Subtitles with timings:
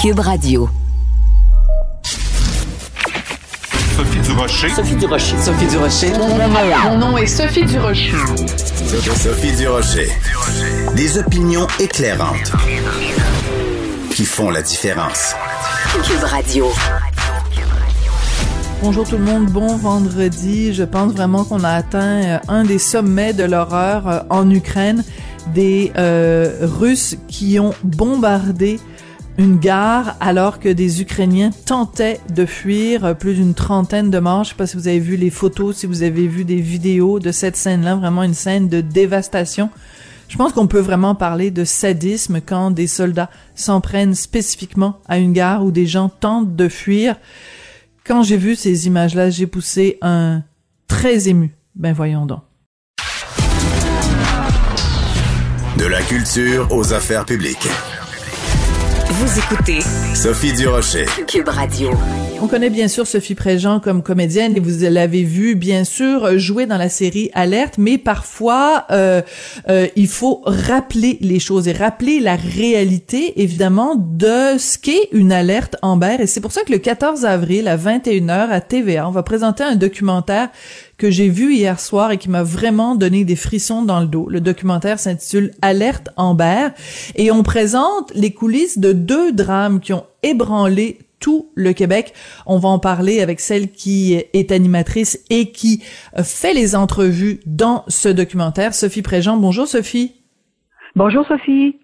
[0.00, 0.68] Cube Radio.
[3.96, 4.68] Sophie Durocher.
[4.68, 5.38] Sophie Durocher.
[5.38, 6.12] Sophie Durocher.
[6.84, 8.12] Mon nom est Sophie Durocher.
[9.14, 10.08] Sophie Durocher.
[10.94, 12.52] Des opinions éclairantes
[14.10, 15.34] qui font la différence.
[16.04, 16.66] Cube Radio.
[18.82, 20.74] Bonjour tout le monde, bon vendredi.
[20.74, 25.02] Je pense vraiment qu'on a atteint euh, un des sommets de l'horreur euh, en Ukraine,
[25.54, 28.78] des euh, Russes qui ont bombardé
[29.38, 34.44] une gare alors que des Ukrainiens tentaient de fuir, euh, plus d'une trentaine de morts.
[34.44, 37.18] Je sais pas si vous avez vu les photos, si vous avez vu des vidéos
[37.18, 39.70] de cette scène-là, vraiment une scène de dévastation.
[40.28, 45.18] Je pense qu'on peut vraiment parler de sadisme quand des soldats s'en prennent spécifiquement à
[45.18, 47.16] une gare où des gens tentent de fuir.
[48.04, 50.42] Quand j'ai vu ces images-là, j'ai poussé un
[50.88, 51.54] très ému.
[51.74, 52.40] Ben voyons donc.
[55.78, 57.68] De la culture aux affaires publiques.
[59.18, 59.80] Vous écoutez
[60.14, 61.06] Sophie Durocher.
[61.26, 61.90] Cube Radio.
[62.42, 66.66] On connaît bien sûr Sophie Préjean comme comédienne et vous l'avez vu bien sûr jouer
[66.66, 69.22] dans la série Alerte, mais parfois euh,
[69.70, 75.32] euh, il faut rappeler les choses et rappeler la réalité évidemment de ce qu'est une
[75.32, 79.12] alerte Amber et c'est pour ça que le 14 avril à 21h à TVA, on
[79.12, 80.50] va présenter un documentaire
[80.98, 84.28] que j'ai vu hier soir et qui m'a vraiment donné des frissons dans le dos.
[84.28, 86.68] Le documentaire s'intitule Alerte Amber
[87.14, 92.14] et on présente les coulisses de deux drames qui ont ébranlé tout le Québec.
[92.46, 95.82] On va en parler avec celle qui est animatrice et qui
[96.22, 99.36] fait les entrevues dans ce documentaire, Sophie Préjean.
[99.36, 100.12] Bonjour Sophie.
[100.94, 101.76] Bonjour Sophie.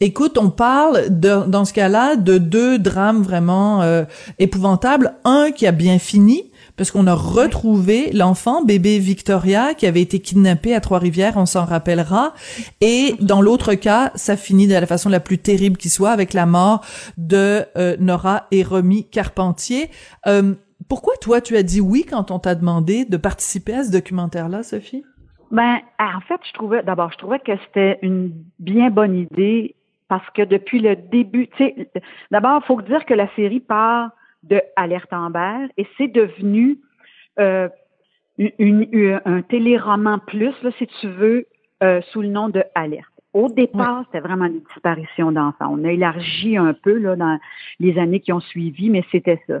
[0.00, 4.04] Écoute, on parle de, dans ce cas-là de deux drames vraiment euh,
[4.38, 5.14] épouvantables.
[5.24, 10.18] Un qui a bien fini, parce qu'on a retrouvé l'enfant, bébé Victoria, qui avait été
[10.18, 12.34] kidnappé à Trois-Rivières, on s'en rappellera.
[12.80, 16.32] Et dans l'autre cas, ça finit de la façon la plus terrible qui soit, avec
[16.32, 16.84] la mort
[17.16, 19.88] de euh, Nora et Romy Carpentier.
[20.26, 20.54] Euh,
[20.88, 24.62] pourquoi toi, tu as dit oui quand on t'a demandé de participer à ce documentaire-là,
[24.62, 25.04] Sophie?
[25.50, 29.76] Ben, en fait, je trouvais, d'abord, je trouvais que c'était une bien bonne idée
[30.08, 31.90] parce que depuis le début, tu sais,
[32.30, 34.10] d'abord, il faut dire que la série part
[34.48, 36.78] de Alerte Amber et c'est devenu
[37.38, 37.68] euh,
[38.38, 41.46] une, un téléroman plus, là, si tu veux,
[41.82, 43.08] euh, sous le nom de Alerte.
[43.32, 45.68] Au départ, c'était vraiment une disparition d'enfants.
[45.70, 47.38] On a élargi un peu là, dans
[47.80, 49.60] les années qui ont suivi, mais c'était ça.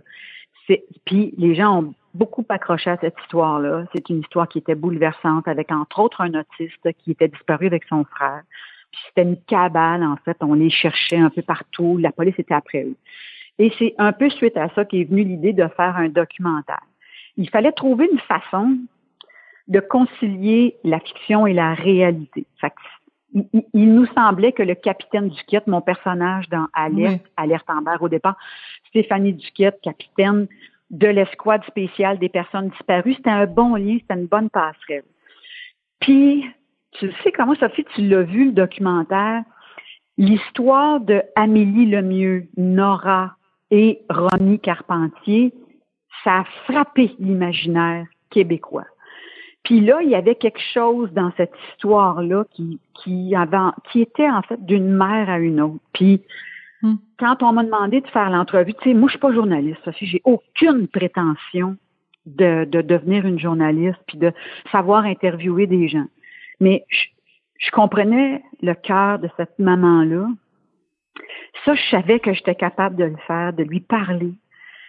[1.04, 3.84] Puis les gens ont beaucoup accroché à cette histoire-là.
[3.92, 7.84] C'est une histoire qui était bouleversante, avec entre autres un autiste qui était disparu avec
[7.88, 8.42] son frère.
[8.92, 10.36] Puis c'était une cabale, en fait.
[10.40, 11.98] On les cherchait un peu partout.
[11.98, 12.96] La police était après eux.
[13.58, 16.82] Et c'est un peu suite à ça qu'est venue l'idée de faire un documentaire.
[17.36, 18.78] Il fallait trouver une façon
[19.68, 22.46] de concilier la fiction et la réalité.
[22.60, 22.72] Fait
[23.72, 28.36] il, nous semblait que le capitaine Duquette, mon personnage dans Alerte, Alerte Amber au départ,
[28.88, 30.46] Stéphanie Duquette, capitaine
[30.90, 35.02] de l'escouade spéciale des personnes disparues, c'était un bon lien, c'était une bonne passerelle.
[36.00, 36.44] Puis,
[36.92, 39.42] tu sais comment, Sophie, tu l'as vu, le documentaire,
[40.16, 43.36] l'histoire de Amélie Lemieux, Nora
[43.74, 45.52] et Ronnie Carpentier,
[46.22, 48.86] ça a frappé l'imaginaire québécois.
[49.64, 53.56] Puis là, il y avait quelque chose dans cette histoire-là qui, qui, avait,
[53.90, 55.82] qui était en fait d'une mère à une autre.
[55.92, 56.22] Puis
[56.82, 56.94] hmm.
[57.18, 60.06] quand on m'a demandé de faire l'entrevue, tu sais, moi je suis pas journaliste, Sophie,
[60.06, 61.76] j'ai aucune prétention
[62.26, 64.32] de, de devenir une journaliste puis de
[64.70, 66.06] savoir interviewer des gens.
[66.60, 67.06] Mais je,
[67.58, 70.28] je comprenais le cœur de cette maman-là.
[71.64, 74.32] Ça, je savais que j'étais capable de le faire, de lui parler,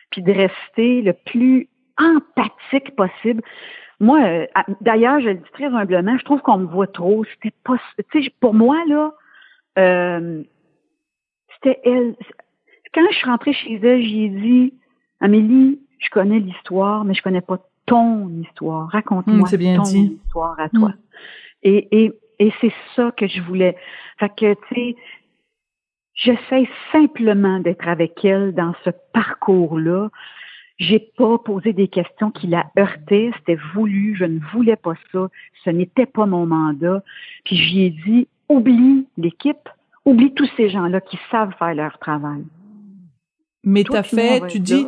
[0.09, 3.41] puis de rester le plus empathique possible.
[3.99, 4.45] Moi, euh,
[4.81, 7.23] d'ailleurs, je le dis très humblement, je trouve qu'on me voit trop.
[7.25, 7.75] C'était pas,
[8.11, 9.13] tu sais, pour moi là,
[9.79, 10.43] euh,
[11.53, 12.15] c'était elle.
[12.93, 14.73] Quand je suis rentrée chez elle, j'ai dit,
[15.21, 18.89] Amélie, je connais l'histoire, mais je connais pas ton histoire.
[18.89, 20.89] Raconte-moi mmh, ton histoire à toi.
[20.89, 20.93] Mmh.
[21.63, 23.77] Et, et, et c'est ça que je voulais.
[24.19, 24.95] Fait que, tu sais,
[26.15, 30.09] j'essaie simplement d'être avec elle dans ce parcours-là.
[30.77, 35.29] J'ai pas posé des questions qui la heurtaient, c'était voulu, je ne voulais pas ça,
[35.63, 37.03] ce n'était pas mon mandat.
[37.45, 39.69] Puis j'y ai dit, oublie l'équipe,
[40.03, 42.43] oublie tous ces gens-là qui savent faire leur travail.
[43.63, 44.85] Mais t'as fait, tu dis,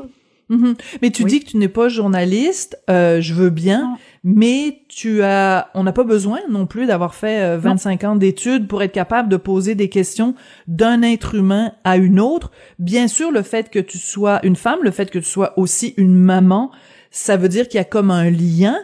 [0.50, 0.76] Mhm.
[1.02, 5.70] Mais tu dis que tu n'es pas journaliste, euh, je veux bien, mais tu as,
[5.74, 9.28] on n'a pas besoin non plus d'avoir fait 25 euh, ans d'études pour être capable
[9.28, 10.36] de poser des questions
[10.68, 12.52] d'un être humain à une autre.
[12.80, 15.94] Bien sûr, le fait que tu sois une femme, le fait que tu sois aussi
[15.98, 16.72] une maman,
[17.12, 18.78] ça veut dire qu'il y a comme un lien,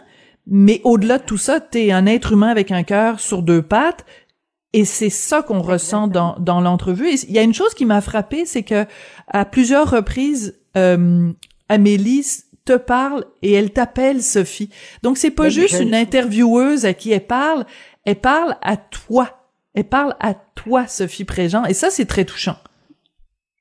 [0.46, 3.62] mais au-delà de tout ça, tu es un être humain avec un cœur sur deux
[3.62, 4.04] pattes
[4.74, 7.08] Et c'est ça qu'on ressent dans, dans l'entrevue.
[7.10, 8.84] il y a une chose qui m'a frappé, c'est que
[9.28, 11.32] à plusieurs reprises, euh,
[11.68, 12.24] Amélie
[12.64, 14.70] te parle et elle t'appelle Sophie.
[15.02, 17.64] Donc c'est pas juste une intervieweuse à qui elle parle,
[18.04, 19.40] elle parle à toi.
[19.74, 21.64] Elle parle à toi, Sophie Préjean.
[21.64, 22.56] Et ça, c'est très touchant.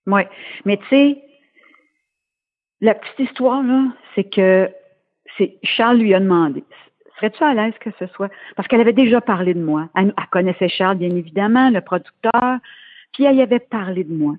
[0.05, 0.21] Oui.
[0.65, 1.21] Mais tu sais,
[2.81, 4.69] la petite histoire, là, c'est que
[5.37, 6.63] c'est Charles lui a demandé
[7.15, 8.29] Serais-tu à l'aise que ce soit?
[8.55, 9.89] Parce qu'elle avait déjà parlé de moi.
[9.95, 12.57] Elle, connaissait Charles, bien évidemment, le producteur,
[13.13, 14.35] puis elle y avait parlé de moi.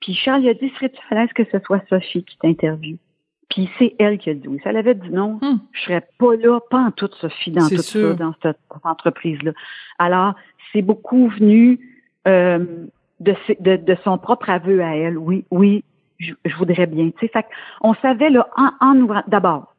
[0.00, 2.98] Puis Charles lui a dit Serais-tu à l'aise que ce soit Sophie qui t'interviewe?
[3.48, 4.58] Puis c'est elle qui a dit oui.
[4.62, 5.58] Si elle avait dit non, hmm.
[5.72, 9.52] je serais pas là, pas en toute Sophie dans tout ça, dans cette, entreprise-là.
[9.98, 10.34] Alors,
[10.72, 11.80] c'est beaucoup venu
[12.26, 12.86] euh,
[13.20, 15.16] de, de, de, son propre aveu à elle.
[15.16, 15.82] Oui, oui,
[16.18, 17.10] je, voudrais bien.
[17.10, 17.46] Tu sais, fait
[17.80, 19.22] on savait là en, en ouvrant.
[19.28, 19.74] D'abord,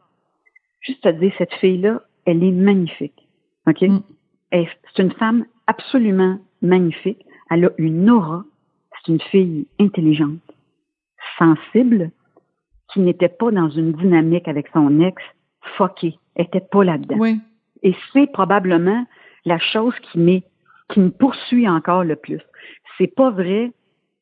[0.81, 3.27] juste te dire cette fille-là, elle est magnifique.
[3.67, 3.81] Ok?
[3.81, 3.99] Hmm.
[4.51, 7.23] C'est une femme absolument magnifique.
[7.51, 8.43] Elle a une aura.
[8.91, 10.39] C'est une fille intelligente,
[11.37, 12.11] sensible
[12.93, 15.21] qui n'était pas dans une dynamique avec son ex,
[15.77, 17.17] fucké, était pas là-dedans.
[17.19, 17.39] Oui.
[17.83, 19.05] Et c'est probablement
[19.45, 20.43] la chose qui m'est,
[20.89, 22.41] qui me poursuit encore le plus.
[22.97, 23.71] C'est pas vrai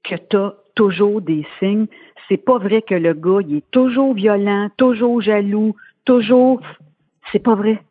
[0.04, 1.88] que tu as toujours des signes.
[2.28, 5.76] C'est pas vrai que le gars, il est toujours violent, toujours jaloux,
[6.06, 6.62] toujours.
[7.32, 7.82] C'est pas vrai.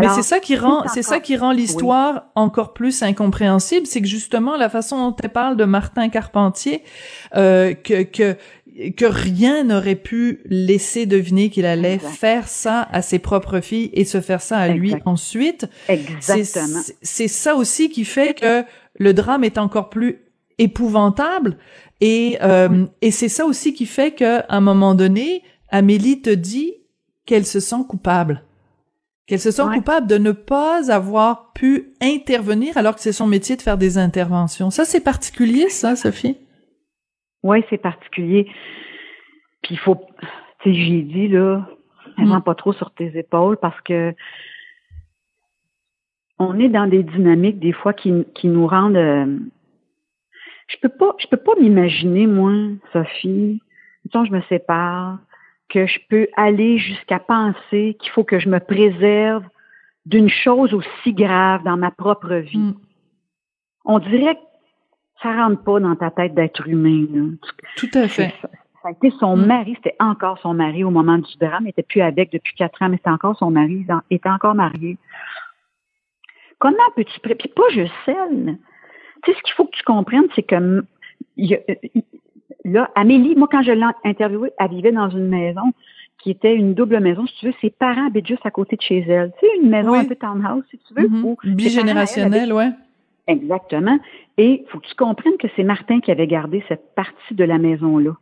[0.00, 4.06] Mais c'est ça qui rend, c'est ça qui rend l'histoire encore plus incompréhensible, c'est que
[4.06, 6.82] justement la façon dont elle parle de Martin Carpentier,
[7.34, 8.36] euh, que, que
[8.96, 14.04] que rien n'aurait pu laisser deviner qu'il allait faire ça à ses propres filles et
[14.04, 15.66] se faire ça à lui ensuite.
[15.88, 16.80] Exactement.
[17.02, 18.64] C'est ça aussi qui fait que
[18.98, 20.20] le drame est encore plus
[20.58, 21.56] épouvantable
[22.00, 26.30] et euh, et c'est ça aussi qui fait que à un moment donné, Amélie te
[26.30, 26.74] dit
[27.24, 28.42] qu'elle se sent coupable
[29.26, 33.56] qu'elle se sent coupable de ne pas avoir pu intervenir alors que c'est son métier
[33.56, 34.70] de faire des interventions.
[34.70, 36.36] Ça, c'est particulier, ça, Sophie?
[37.46, 38.50] Oui, c'est particulier.
[39.62, 40.26] Puis il faut, tu
[40.64, 41.64] sais, j'ai dit, là,
[42.18, 42.40] mm.
[42.40, 44.12] pas trop sur tes épaules parce que
[46.38, 49.38] on est dans des dynamiques, des fois, qui, qui nous rendent, euh,
[50.66, 52.52] je peux pas, je peux pas m'imaginer, moi,
[52.92, 53.62] Sophie,
[54.12, 55.18] quand je me sépare,
[55.68, 59.44] que je peux aller jusqu'à penser qu'il faut que je me préserve
[60.04, 62.58] d'une chose aussi grave dans ma propre vie.
[62.58, 62.74] Mm.
[63.84, 64.40] On dirait que
[65.22, 67.36] ça rentre pas dans ta tête d'être humain.
[67.76, 68.34] Tout à fait.
[68.82, 69.46] Ça, a été son mm.
[69.46, 72.80] mari, c'était encore son mari au moment du drame, il n'était plus avec depuis quatre
[72.82, 74.96] ans, mais c'était encore son mari, il était encore marié.
[76.58, 77.20] Comment peux-tu...
[77.20, 78.58] Puis pas juste elle.
[79.24, 80.84] Tu sais, ce qu'il faut que tu comprennes, c'est que
[82.64, 85.72] là, Amélie, moi, quand je l'ai interviewée, elle vivait dans une maison
[86.22, 87.26] qui était une double maison.
[87.26, 89.32] Si tu veux, ses parents habitent juste à côté de chez elle.
[89.38, 91.08] Tu sais, une maison un peu townhouse, si tu veux.
[91.08, 92.70] Mm Bigénérationnelle, ouais.
[93.26, 93.98] Exactement.
[94.36, 97.44] Et il faut que tu comprennes que c'est Martin qui avait gardé cette partie de
[97.44, 98.12] la maison-là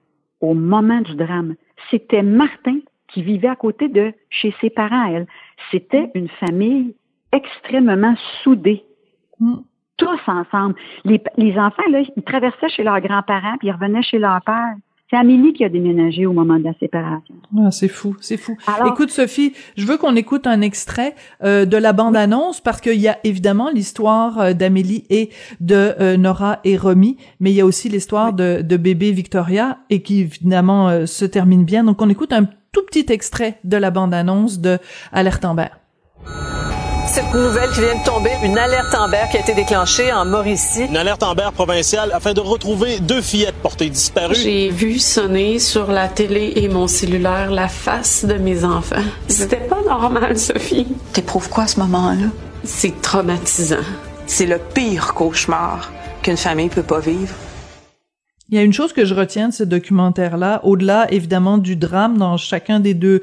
[0.41, 1.55] au moment du drame.
[1.91, 2.79] C'était Martin
[3.09, 5.27] qui vivait à côté de chez ses parents, elle.
[5.71, 6.95] C'était une famille
[7.33, 8.85] extrêmement soudée.
[9.41, 9.57] Mm
[9.97, 10.75] tous ensemble.
[11.05, 14.75] Les, les enfants, là, ils traversaient chez leurs grands-parents, puis ils revenaient chez leur père.
[15.15, 17.37] C'est Amélie qui a déménagé au moment de la séparation.
[17.57, 18.57] Ah, c'est fou, c'est fou.
[18.85, 21.15] écoute, Sophie, je veux qu'on écoute un extrait
[21.45, 25.31] euh, de la bande-annonce parce qu'il y a évidemment l'histoire euh, d'Amélie et
[25.61, 29.79] de euh, Nora et Romy, mais il y a aussi l'histoire de, de bébé Victoria
[29.89, 31.85] et qui évidemment se termine bien.
[31.85, 34.79] Donc, on écoute un tout petit extrait de la bande-annonce de
[35.13, 35.69] Alerte Amber
[37.15, 40.87] cette nouvelle qui vient de tomber, une alerte Amber qui a été déclenchée en Mauricie.
[40.87, 44.35] Une alerte Amber provinciale afin de retrouver deux fillettes portées disparues.
[44.35, 48.97] J'ai vu sonner sur la télé et mon cellulaire la face de mes enfants.
[49.29, 50.89] C'était pas normal, Sophie.
[51.13, 52.31] T'éprouves quoi à ce moment-là?
[52.65, 53.77] C'est traumatisant.
[54.27, 57.33] C'est le pire cauchemar qu'une famille peut pas vivre.
[58.49, 62.19] Il y a une chose que je retiens de ce documentaire-là, au-delà évidemment du drame
[62.19, 63.23] dans chacun des deux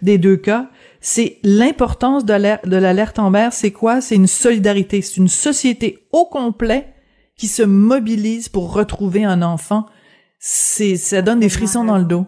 [0.00, 0.66] des deux cas,
[1.02, 3.48] c'est l'importance de l'alerte Amber.
[3.50, 4.00] C'est quoi?
[4.00, 5.02] C'est une solidarité.
[5.02, 6.86] C'est une société au complet
[7.36, 9.86] qui se mobilise pour retrouver un enfant.
[10.38, 12.26] C'est, ça donne des frissons dans le dos.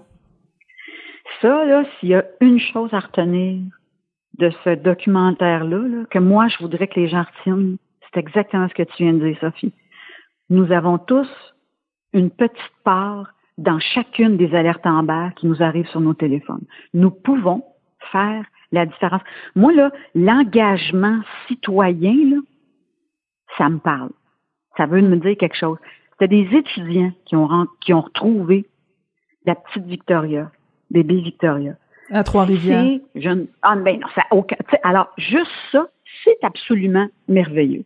[1.40, 3.62] Ça, là, s'il y a une chose à retenir
[4.38, 7.76] de ce documentaire-là, que moi, je voudrais que les gens retiennent,
[8.12, 9.72] c'est exactement ce que tu viens de dire, Sophie.
[10.50, 11.28] Nous avons tous
[12.12, 16.64] une petite part dans chacune des alertes Amber qui nous arrivent sur nos téléphones.
[16.92, 17.62] Nous pouvons
[18.10, 19.22] faire la différence.
[19.54, 22.36] Moi, là, l'engagement citoyen, là,
[23.56, 24.10] ça me parle.
[24.76, 25.78] Ça veut me dire quelque chose.
[26.12, 28.66] C'était des étudiants qui ont, qui ont retrouvé
[29.46, 30.50] la petite Victoria,
[30.90, 31.74] bébé Victoria.
[32.10, 33.00] À Trois-Rivières.
[33.62, 34.56] Ah, ben non, ça aucun.
[34.82, 35.88] Alors, juste ça,
[36.22, 37.84] c'est absolument merveilleux.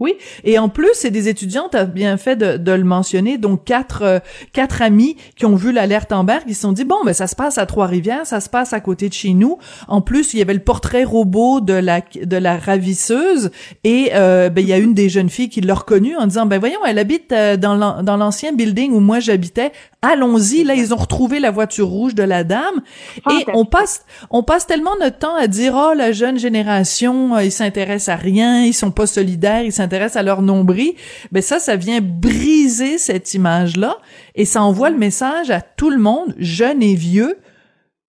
[0.00, 3.38] Oui, et en plus, c'est des étudiants, tu as bien fait de, de, le mentionner,
[3.38, 4.18] donc quatre euh,
[4.52, 7.36] quatre amis qui ont vu l'alerte Amber, qui se sont dit bon, ben ça se
[7.36, 9.58] passe à Trois-Rivières, ça se passe à côté de chez nous.
[9.86, 13.52] En plus, il y avait le portrait robot de la de la ravisseuse
[13.84, 16.46] et euh, ben il y a une des jeunes filles qui l'a reconnue en disant
[16.46, 19.70] ben voyons, elle habite euh, dans l'ancien building où moi j'habitais.
[20.04, 22.82] Allons-y, là ils ont retrouvé la voiture rouge de la dame.
[23.30, 27.52] Et on passe on passe tellement notre temps à dire oh la jeune génération, ils
[27.52, 30.94] s'intéressent à rien, ils sont pas solidaires, ils s'intéressent à leur nombril,
[31.32, 33.98] ben ça, ça vient briser cette image-là.
[34.34, 37.38] Et ça envoie le message à tout le monde, jeune et vieux,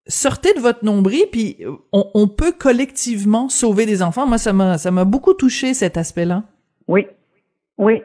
[0.08, 1.58] sortez de votre nombril, puis
[1.92, 4.28] on, on peut collectivement sauver des enfants.
[4.28, 6.44] Moi, ça m'a ça m'a beaucoup touché cet aspect-là.
[6.88, 7.08] Oui,
[7.78, 8.02] oui.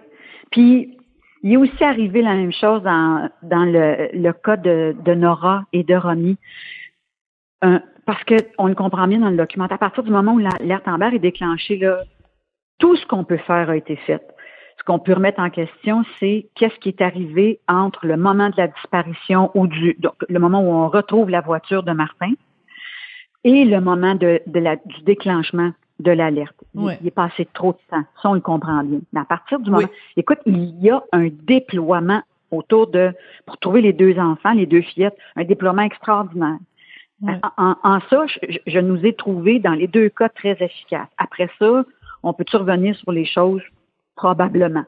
[0.50, 0.96] Puis
[1.42, 5.64] il est aussi arrivé la même chose dans, dans le, le cas de, de Nora
[5.72, 6.38] et de Ronnie.
[7.60, 9.76] parce qu'on le comprend bien dans le documentaire.
[9.76, 12.02] À partir du moment où l'alerte Amber est déclenchée, là,
[12.78, 14.22] tout ce qu'on peut faire a été fait.
[14.78, 18.56] Ce qu'on peut remettre en question, c'est qu'est-ce qui est arrivé entre le moment de
[18.56, 22.32] la disparition ou du donc, le moment où on retrouve la voiture de Martin
[23.44, 26.56] et le moment de, de la, du déclenchement de l'alerte.
[26.74, 28.04] Il, est passé trop de temps.
[28.22, 29.00] Ça, on le comprend bien.
[29.12, 33.12] Mais à partir du moment, écoute, il y a un déploiement autour de,
[33.46, 36.58] pour trouver les deux enfants, les deux fillettes, un déploiement extraordinaire.
[37.58, 41.08] En, en, ça, je, je, nous ai trouvé dans les deux cas très efficaces.
[41.18, 41.84] Après ça,
[42.22, 43.62] on peut-tu revenir sur les choses?
[44.16, 44.84] Probablement.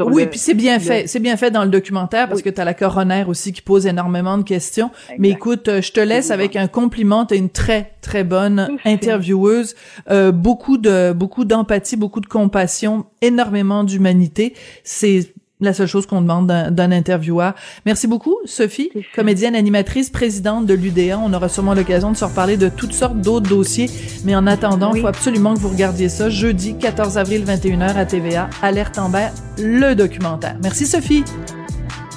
[0.00, 1.06] Oui, puis c'est bien fait.
[1.06, 3.86] C'est bien fait dans le documentaire parce que tu as la coroner aussi qui pose
[3.86, 4.90] énormément de questions.
[5.18, 7.26] Mais écoute, euh, je te laisse avec un compliment.
[7.26, 9.74] Tu une très, très bonne intervieweuse.
[10.10, 14.54] Euh, beaucoup de beaucoup d'empathie, beaucoup de compassion, énormément d'humanité.
[14.84, 17.54] C'est la seule chose qu'on demande d'un intervieweur.
[17.86, 21.18] Merci beaucoup, Sophie, comédienne, animatrice, présidente de l'UDA.
[21.18, 23.90] On aura sûrement l'occasion de se reparler de toutes sortes d'autres dossiers.
[24.24, 28.06] Mais en attendant, il faut absolument que vous regardiez ça jeudi 14 avril 21h à
[28.06, 28.48] TVA.
[28.62, 30.56] Alerte Amber, le documentaire.
[30.62, 31.24] Merci, Sophie.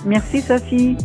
[0.05, 0.97] Merci, Sophie.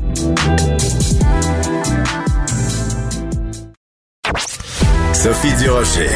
[5.13, 6.11] Sophie Durocher.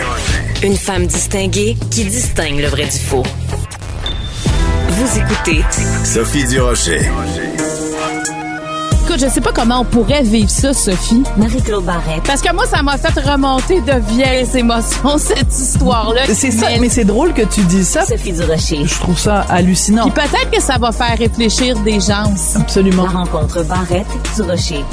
[0.63, 3.25] Une femme distinguée qui distingue le vrai du faux.
[5.03, 5.65] Vous écoutez
[6.05, 7.01] Sophie Durocher.
[9.03, 11.25] Écoute, je sais pas comment on pourrait vivre ça, Sophie.
[11.37, 12.23] Marie-Claude Barrette.
[12.25, 16.23] Parce que moi, ça m'a fait remonter de vieilles émotions, cette histoire-là.
[16.33, 18.07] C'est ça, mais, c'est drôle que tu dis ça.
[18.07, 18.85] Sophie Durocher.
[18.87, 20.09] Je trouve ça hallucinant.
[20.09, 22.33] Puis peut-être que ça va faire réfléchir des gens.
[22.55, 23.03] Absolument.
[23.03, 24.85] La rencontre Barrette-Durocher.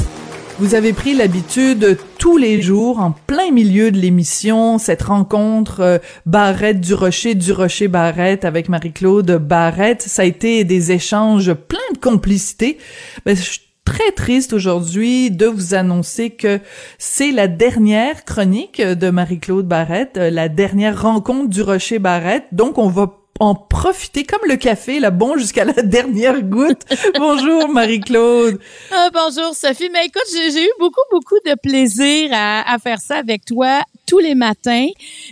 [0.59, 5.97] Vous avez pris l'habitude tous les jours, en plein milieu de l'émission, cette rencontre euh,
[6.25, 10.01] Barrette du Rocher, du Rocher Barrette avec Marie-Claude Barrette.
[10.01, 12.77] Ça a été des échanges pleins de complicité.
[13.25, 16.59] Ben, je suis très triste aujourd'hui de vous annoncer que
[16.97, 22.47] c'est la dernière chronique de Marie-Claude Barrette, euh, la dernière rencontre du Rocher Barrette.
[22.51, 26.83] Donc, on va en profiter comme le café, là, bon jusqu'à la dernière goutte.
[27.17, 28.59] bonjour Marie-Claude.
[28.91, 29.89] Ah, bonjour Sophie.
[29.91, 34.19] Mais écoute, j'ai eu beaucoup, beaucoup de plaisir à, à, faire ça avec toi tous
[34.19, 34.87] les matins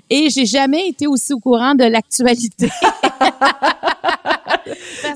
[0.10, 2.70] et j'ai jamais été aussi au courant de l'actualité.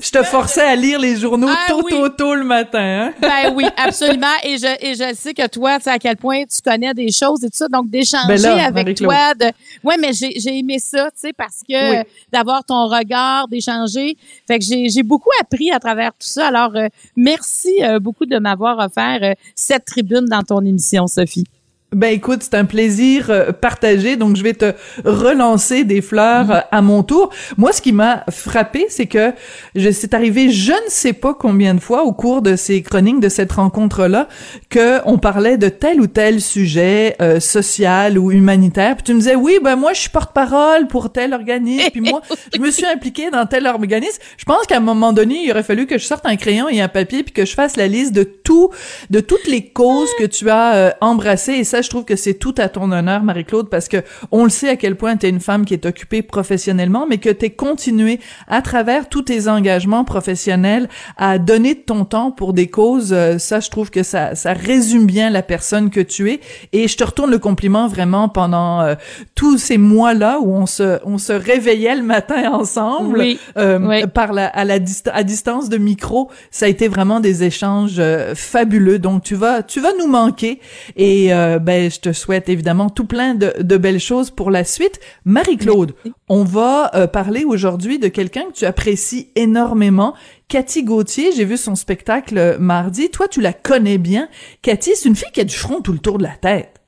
[0.00, 3.12] je te forçais à lire les journaux ah tôt, tôt, tôt le matin.
[3.12, 3.14] Hein?
[3.20, 4.26] ben oui, absolument.
[4.44, 7.10] Et je, et je sais que toi, tu sais à quel point tu connais des
[7.12, 7.68] choses et tout ça.
[7.68, 9.34] Donc, d'échanger ben avec toi.
[9.34, 9.46] De...
[9.82, 14.16] Ouais, mais j'ai, j'ai aimé ça, tu sais, parce que d'avoir ton regard, d'échanger.
[14.46, 16.48] Fait que j'ai, beaucoup appris à travers tout ça.
[16.48, 21.44] Alors, euh, merci euh, beaucoup de m'avoir offert euh, cette tribune dans ton émission, Sophie.
[21.92, 24.72] Ben écoute, c'est un plaisir euh, partagé, donc je vais te
[25.04, 27.28] relancer des fleurs euh, à mon tour.
[27.58, 29.32] Moi, ce qui m'a frappé, c'est que
[29.74, 33.20] je c'est arrivé, je ne sais pas combien de fois au cours de ces chroniques
[33.20, 34.26] de cette rencontre-là,
[34.70, 38.96] que on parlait de tel ou tel sujet euh, social ou humanitaire.
[38.96, 42.22] Puis tu me disais oui, ben moi je suis porte-parole pour tel organisme, puis moi
[42.54, 44.18] je me suis impliquée dans tel organisme.
[44.38, 46.80] Je pense qu'à un moment donné, il aurait fallu que je sorte un crayon et
[46.80, 48.70] un papier puis que je fasse la liste de tout,
[49.10, 52.54] de toutes les causes que tu as embrassées et ça je trouve que c'est tout
[52.58, 53.98] à ton honneur, Marie-Claude, parce que
[54.30, 57.18] on le sait à quel point tu es une femme qui est occupée professionnellement, mais
[57.18, 62.30] que tu es continué à travers tous tes engagements professionnels à donner de ton temps
[62.30, 63.12] pour des causes.
[63.12, 66.40] Euh, ça, je trouve que ça, ça résume bien la personne que tu es.
[66.72, 68.94] Et je te retourne le compliment vraiment pendant euh,
[69.34, 73.24] tous ces mois-là où on se, on se réveillait le matin ensemble
[73.56, 74.78] euh, par la, à la
[75.12, 76.30] à distance de micro.
[76.50, 78.00] Ça a été vraiment des échanges
[78.34, 78.98] fabuleux.
[78.98, 80.60] Donc tu vas, tu vas nous manquer.
[80.96, 81.28] Et
[81.60, 85.00] ben ben, je te souhaite évidemment tout plein de, belles choses pour la suite.
[85.24, 85.94] Marie-Claude,
[86.28, 90.14] on va euh, parler aujourd'hui de quelqu'un que tu apprécies énormément,
[90.48, 91.32] Cathy Gauthier.
[91.32, 93.10] J'ai vu son spectacle euh, mardi.
[93.10, 94.28] Toi, tu la connais bien.
[94.60, 96.80] Cathy, c'est une fille qui a du front tout le tour de la tête.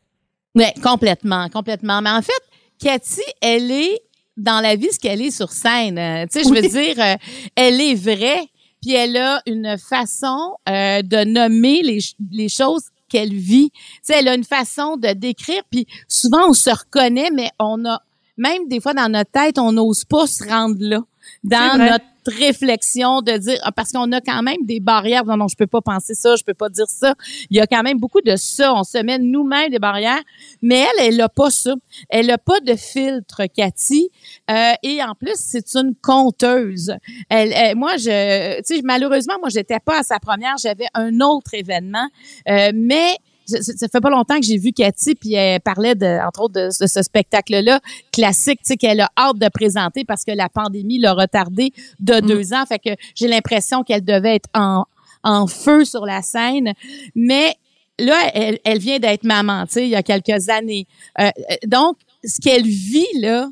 [0.55, 2.03] Oui, complètement, complètement.
[2.03, 2.33] Mais en fait,
[2.79, 4.01] Cathy, elle est
[4.37, 5.99] dans la vie ce qu'elle est sur scène.
[5.99, 7.17] Euh, tu sais, je veux dire, euh,
[7.57, 8.47] elle est vraie,
[8.83, 11.99] puis elle a une façon euh, de nommer les,
[12.31, 12.85] les choses
[13.15, 13.71] qu'elle vit.
[13.71, 17.85] Tu sais, elle a une façon de décrire, puis souvent on se reconnaît, mais on
[17.85, 18.03] a
[18.37, 21.01] même des fois dans notre tête, on n'ose pas se rendre là
[21.45, 25.25] dans notre réflexion de dire ah, parce qu'on a quand même des barrières.
[25.25, 27.15] Non non je peux pas penser ça je peux pas dire ça.
[27.51, 28.75] Il y a quand même beaucoup de ça.
[28.75, 30.23] On se met nous-mêmes des barrières.
[30.63, 31.75] Mais elle elle a pas ça.
[32.09, 34.11] Elle a pas de filtre Cathy.
[34.51, 36.95] Euh, et en plus c'est une conteuse.
[37.29, 40.57] Elle, moi je tu sais malheureusement moi j'étais pas à sa première.
[40.59, 42.09] J'avais un autre événement.
[42.49, 46.43] Euh, mais ça fait pas longtemps que j'ai vu Cathy, puis elle parlait, de, entre
[46.43, 47.81] autres, de, ce spectacle-là,
[48.13, 52.15] classique, tu sais, qu'elle a hâte de présenter parce que la pandémie l'a retardé de
[52.15, 52.21] mm.
[52.21, 52.65] deux ans.
[52.67, 54.85] Fait que j'ai l'impression qu'elle devait être en,
[55.23, 56.75] en feu sur la scène.
[57.15, 57.55] Mais
[57.99, 60.87] là, elle, elle vient d'être maman, tu sais, il y a quelques années.
[61.21, 61.31] Euh,
[61.67, 63.49] donc, ce qu'elle vit, là,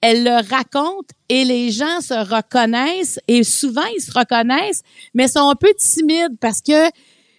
[0.00, 4.82] elle le raconte et les gens se reconnaissent et souvent ils se reconnaissent,
[5.14, 6.90] mais sont un peu timides parce que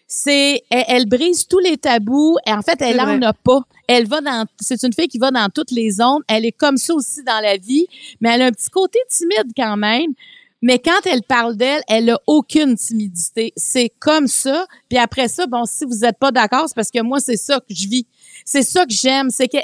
[0.08, 3.60] c'est elle, brise tous les tabous et en fait elle en a pas.
[3.88, 6.78] Elle va dans c'est une fille qui va dans toutes les zones, elle est comme
[6.78, 7.88] ça aussi dans la vie,
[8.22, 10.14] mais elle a un petit côté timide quand même.
[10.62, 13.54] Mais quand elle parle d'elle, elle a aucune timidité.
[13.56, 14.66] C'est comme ça.
[14.90, 17.60] Puis après ça, bon, si vous êtes pas d'accord, c'est parce que moi, c'est ça
[17.60, 18.08] que je vis.
[18.44, 19.30] C'est ça que j'aime.
[19.30, 19.58] C'est que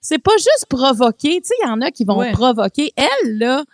[0.00, 1.40] c'est pas juste provoquer.
[1.40, 2.92] Tu sais, il y en a qui vont provoquer.
[2.96, 3.64] Elle, là,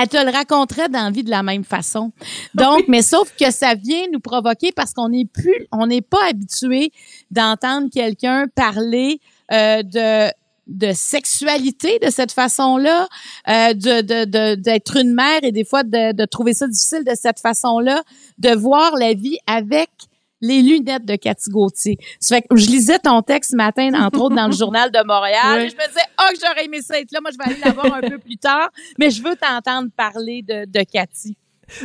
[0.00, 2.12] elle te le raconterait dans la vie de la même façon.
[2.54, 6.28] Donc, mais sauf que ça vient nous provoquer parce qu'on n'est plus, on n'est pas
[6.28, 6.92] habitué
[7.30, 9.20] d'entendre quelqu'un parler
[9.52, 10.32] euh, de
[10.68, 13.08] de sexualité de cette façon-là,
[13.48, 17.40] euh, de d'être une mère et des fois de, de trouver ça difficile de cette
[17.40, 18.02] façon-là,
[18.38, 19.88] de voir la vie avec
[20.40, 21.98] les lunettes de Cathy Gauthier.
[22.20, 25.06] Ça fait que je lisais ton texte ce matin, entre autres, dans le journal de
[25.06, 25.62] Montréal.
[25.62, 27.20] Et je me disais, oh, que j'aurais aimé ça être là.
[27.20, 28.70] Moi, je vais aller la voir un peu plus tard.
[28.98, 31.36] Mais je veux t'entendre parler de, de Cathy.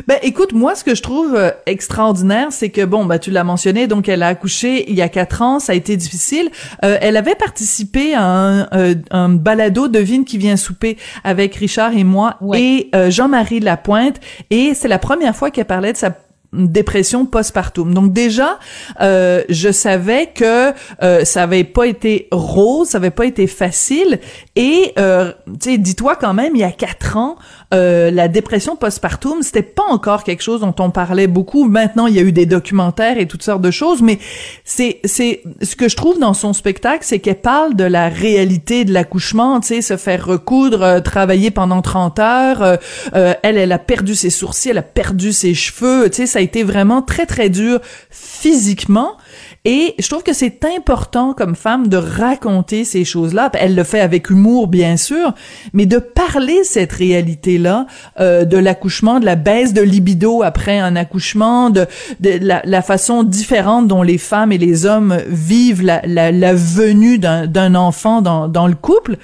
[0.06, 3.44] Ben écoute, moi ce que je trouve euh, extraordinaire, c'est que bon, bah tu l'as
[3.44, 6.50] mentionné, donc elle a accouché il y a quatre ans, ça a été difficile.
[6.84, 11.94] Euh, elle avait participé à un, euh, un balado Devine qui vient souper avec Richard
[11.96, 16.10] et moi et Jean-Marie Lapointe, et c'est la première fois qu'elle parlait de sa
[16.54, 17.92] dépression postpartum.
[17.94, 18.58] Donc déjà,
[19.00, 24.20] euh, je savais que euh, ça avait pas été rose, ça avait pas été facile.
[24.56, 27.36] Et euh, tu sais, dis-toi quand même, il y a quatre ans,
[27.74, 31.64] euh, la dépression postpartum, c'était pas encore quelque chose dont on parlait beaucoup.
[31.64, 34.18] Maintenant, il y a eu des documentaires et toutes sortes de choses, mais
[34.64, 38.84] c'est c'est ce que je trouve dans son spectacle, c'est qu'elle parle de la réalité
[38.84, 42.78] de l'accouchement, tu sais, se faire recoudre, euh, travailler pendant 30 heures.
[43.12, 46.62] elle, elle a perdu ses sourcils, elle a perdu ses cheveux, tu sais, ça été
[46.62, 49.16] vraiment très, très dur physiquement.
[49.66, 53.50] Et je trouve que c'est important comme femme de raconter ces choses-là.
[53.54, 55.32] Elle le fait avec humour, bien sûr,
[55.72, 57.86] mais de parler cette réalité-là
[58.20, 61.86] euh, de l'accouchement, de la baisse de libido après un accouchement, de,
[62.20, 68.48] la, façon différente dont les femmes et les hommes vivent la venue d'un enfant dans,
[68.48, 69.16] dans le couple.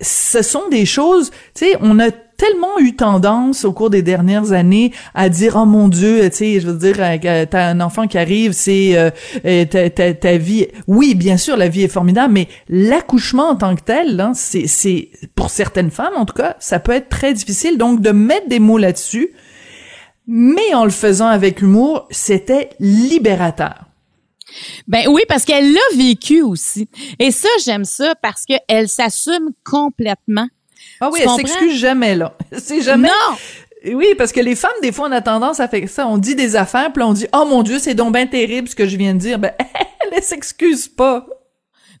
[0.00, 4.52] Ce sont des choses, tu sais, on a tellement eu tendance au cours des dernières
[4.52, 8.06] années à dire oh mon dieu tu sais je veux dire euh, t'as un enfant
[8.06, 9.10] qui arrive c'est euh,
[9.44, 13.82] euh, ta, vie oui bien sûr la vie est formidable mais l'accouchement en tant que
[13.82, 17.76] tel hein, c'est c'est pour certaines femmes en tout cas ça peut être très difficile
[17.76, 19.32] donc de mettre des mots là-dessus
[20.28, 23.84] mais en le faisant avec humour c'était libérateur
[24.86, 26.88] ben oui, parce qu'elle l'a vécu aussi.
[27.18, 30.48] Et ça, j'aime ça parce qu'elle s'assume complètement.
[31.00, 32.36] Ah oui, elle s'excuse jamais, là.
[32.52, 33.08] C'est jamais.
[33.08, 33.36] Non!
[33.94, 36.06] Oui, parce que les femmes, des fois, on a tendance à faire ça.
[36.06, 38.74] On dit des affaires, puis on dit, oh mon Dieu, c'est donc bien terrible ce
[38.74, 39.38] que je viens de dire.
[39.38, 39.52] Ben,
[40.12, 41.26] elle, s'excuse pas.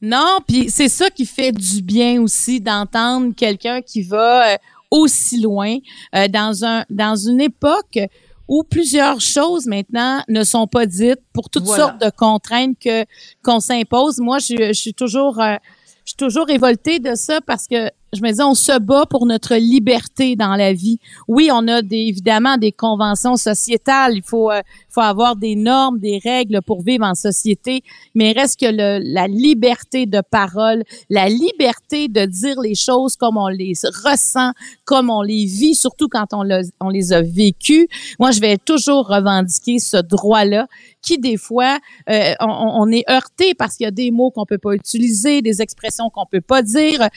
[0.02, 4.56] Non, puis c'est ça qui fait du bien aussi d'entendre quelqu'un qui va euh,
[4.90, 5.76] aussi loin
[6.14, 7.98] euh, dans un dans une époque
[8.46, 13.04] où plusieurs choses maintenant ne sont pas dites pour toutes sortes de contraintes que
[13.42, 14.18] qu'on s'impose.
[14.18, 15.56] Moi, je, suis toujours euh,
[16.04, 19.26] je suis toujours révoltée de ça parce que je me dis, on se bat pour
[19.26, 20.98] notre liberté dans la vie.
[21.26, 24.14] Oui, on a des, évidemment des conventions sociétales.
[24.16, 27.82] Il faut, euh, faut avoir des normes, des règles pour vivre en société.
[28.14, 33.36] Mais reste que le, la liberté de parole, la liberté de dire les choses comme
[33.36, 34.52] on les ressent,
[34.84, 36.48] comme on les vit, surtout quand on,
[36.80, 37.88] on les a vécues.
[38.18, 40.66] Moi, je vais toujours revendiquer ce droit-là
[41.02, 41.78] qui des fois
[42.10, 45.62] euh, on, est heurté parce qu'il y a des mots qu'on peut pas utiliser, des
[45.62, 47.08] expressions qu'on peut pas dire.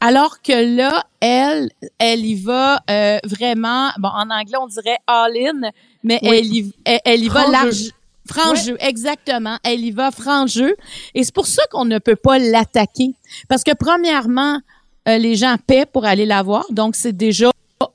[0.00, 3.90] Alors que là, elle, elle y va euh, vraiment.
[3.98, 5.70] Bon, en anglais on dirait all in,
[6.02, 7.90] mais elle y, elle, y va large.
[8.26, 9.58] Franc jeu, exactement.
[9.64, 10.76] Elle y va franc jeu.
[11.14, 13.14] Et c'est pour ça qu'on ne peut pas l'attaquer.
[13.48, 14.60] Parce que premièrement,
[15.06, 17.51] les gens paient pour aller la voir, donc c'est déjà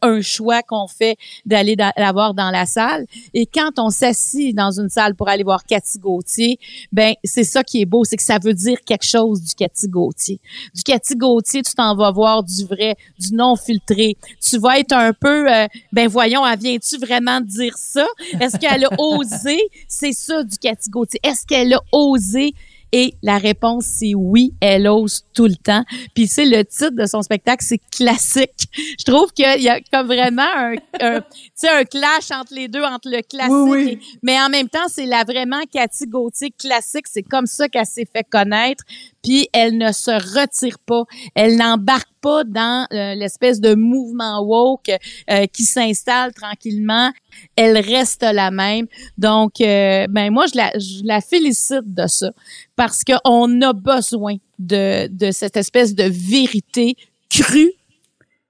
[0.07, 3.05] un choix qu'on fait d'aller la voir dans la salle.
[3.33, 6.59] Et quand on s'assit dans une salle pour aller voir Cathy Gauthier,
[6.91, 9.87] ben c'est ça qui est beau, c'est que ça veut dire quelque chose du Cathy
[9.87, 10.39] Gauthier.
[10.73, 14.17] Du Cathy Gauthier, tu t'en vas voir du vrai, du non filtré.
[14.41, 18.05] Tu vas être un peu, euh, ben voyons, vient-tu vraiment dire ça?
[18.39, 19.59] Est-ce qu'elle a osé?
[19.87, 21.19] C'est ça du Cathy Gauthier.
[21.23, 22.53] Est-ce qu'elle a osé
[22.91, 25.83] et la réponse, c'est oui, elle ose tout le temps.
[26.15, 28.67] Puis c'est le titre de son spectacle, c'est classique.
[28.99, 31.21] Je trouve qu'il y a comme vraiment un, un,
[31.63, 33.99] un clash entre les deux, entre le classique.
[34.23, 37.07] mais en même temps, c'est la vraiment Cathy Gauthier classique.
[37.11, 38.83] C'est comme ça qu'elle s'est fait connaître
[39.23, 41.03] puis elle ne se retire pas,
[41.35, 44.91] elle n'embarque pas dans euh, l'espèce de mouvement woke
[45.29, 47.11] euh, qui s'installe tranquillement,
[47.55, 48.87] elle reste la même.
[49.17, 52.31] Donc, euh, ben moi, je la, je la félicite de ça
[52.75, 56.95] parce qu'on a besoin de, de cette espèce de vérité
[57.29, 57.73] crue,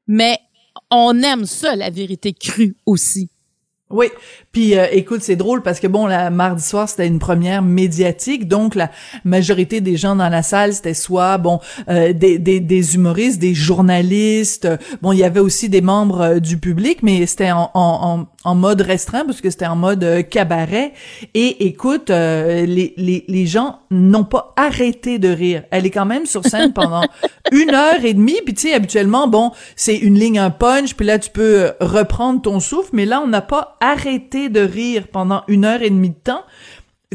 [0.07, 0.39] mais
[0.89, 3.29] on aime ça, la vérité crue aussi.
[3.89, 4.07] Oui,
[4.51, 8.45] puis euh, écoute, c'est drôle parce que bon, la mardi soir c'était une première médiatique,
[8.49, 8.91] donc la
[9.23, 13.53] majorité des gens dans la salle c'était soit bon euh, des, des, des, humoristes, des
[13.53, 14.67] journalistes,
[15.01, 18.55] bon il y avait aussi des membres euh, du public, mais c'était en, en, en,
[18.55, 20.91] mode restreint parce que c'était en mode cabaret.
[21.33, 25.63] Et écoute, les, les, les gens n'ont pas arrêté de rire.
[25.71, 27.03] Elle est quand même sur scène pendant
[27.53, 31.05] une heure et demie, puis tu sais habituellement bon c'est une ligne un punch, puis
[31.05, 35.43] là tu peux reprendre ton souffle, mais là on n'a pas arrêter de rire pendant
[35.47, 36.43] une heure et demie de temps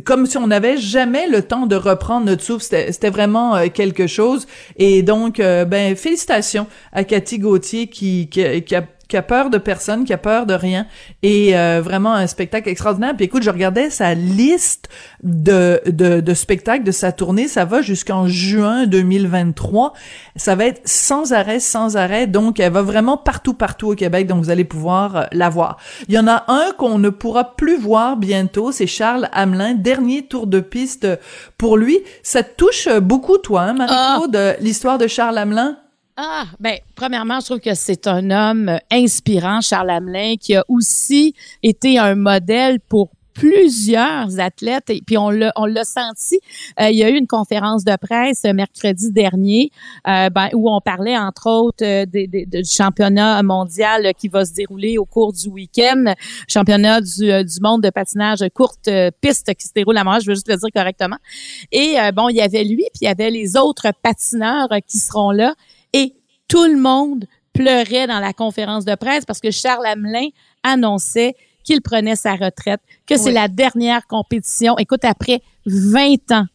[0.05, 2.65] comme si on n'avait jamais le temps de reprendre notre souffle.
[2.65, 4.47] C'était vraiment euh, quelque chose.
[4.77, 9.51] Et donc, euh, ben, félicitations à Cathy Gauthier qui, qui, qui a qui a peur
[9.51, 10.87] de personne, qui a peur de rien,
[11.23, 13.15] et euh, vraiment un spectacle extraordinaire.
[13.15, 14.89] Puis écoute, je regardais sa liste
[15.23, 19.93] de, de, de spectacles de sa tournée, ça va jusqu'en juin 2023.
[20.37, 24.27] Ça va être sans arrêt, sans arrêt, donc elle va vraiment partout, partout au Québec,
[24.27, 25.77] donc vous allez pouvoir euh, la voir.
[26.09, 30.23] Il y en a un qu'on ne pourra plus voir bientôt, c'est Charles Hamelin, dernier
[30.23, 31.07] tour de piste
[31.59, 31.99] pour lui.
[32.23, 34.57] Ça touche beaucoup, toi, hein, Marie-Claude, ah.
[34.59, 35.82] l'histoire de Charles Hamelin?
[36.17, 41.35] Ah, ben, premièrement, je trouve que c'est un homme inspirant, Charles Hamelin, qui a aussi
[41.63, 46.39] été un modèle pour plusieurs athlètes et puis on l'a on l'a senti.
[46.79, 49.71] Euh, il y a eu une conférence de presse mercredi dernier
[50.07, 54.99] euh, ben, où on parlait entre autres euh, du championnat mondial qui va se dérouler
[54.99, 56.13] au cours du week-end
[56.47, 58.91] championnat du, du monde de patinage courte
[59.23, 61.17] piste qui se déroule à Montréal je veux juste le dire correctement.
[61.71, 65.31] Et bon il y avait lui puis il y avait les autres patineurs qui seront
[65.31, 65.55] là
[65.93, 66.15] et
[66.49, 70.29] tout le monde pleurait dans la conférence de presse parce que Charles Hamelin
[70.63, 74.77] annonçait qu'il prenait sa retraite, que c'est la dernière compétition.
[74.79, 76.47] Écoute, après 20 ans,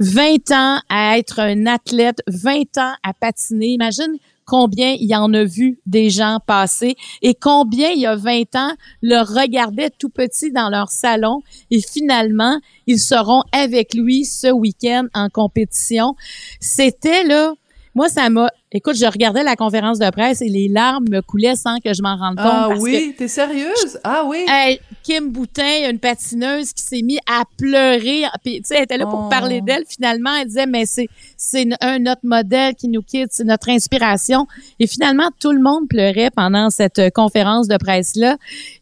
[0.00, 4.16] 20 ans à être un athlète, 20 ans à patiner, imagine
[4.46, 8.72] combien il en a vu des gens passer et combien il y a 20 ans
[9.00, 15.06] le regardaient tout petit dans leur salon et finalement ils seront avec lui ce week-end
[15.14, 16.16] en compétition.
[16.58, 17.54] C'était là,
[17.94, 21.56] moi ça m'a Écoute, je regardais la conférence de presse et les larmes me coulaient
[21.56, 22.46] sans que je m'en rende compte.
[22.46, 23.98] Ah oui, t'es sérieuse?
[24.04, 24.46] Ah oui?
[25.02, 28.22] Kim Boutin, une patineuse qui s'est mise à pleurer.
[28.44, 29.64] Puis, tu sais, elle était là pour parler oh.
[29.64, 29.84] d'elle.
[29.88, 34.46] Finalement, elle disait, mais c'est, c'est un notre modèle qui nous quitte, c'est notre inspiration.
[34.78, 38.36] Et finalement, tout le monde pleurait pendant cette conférence de presse-là.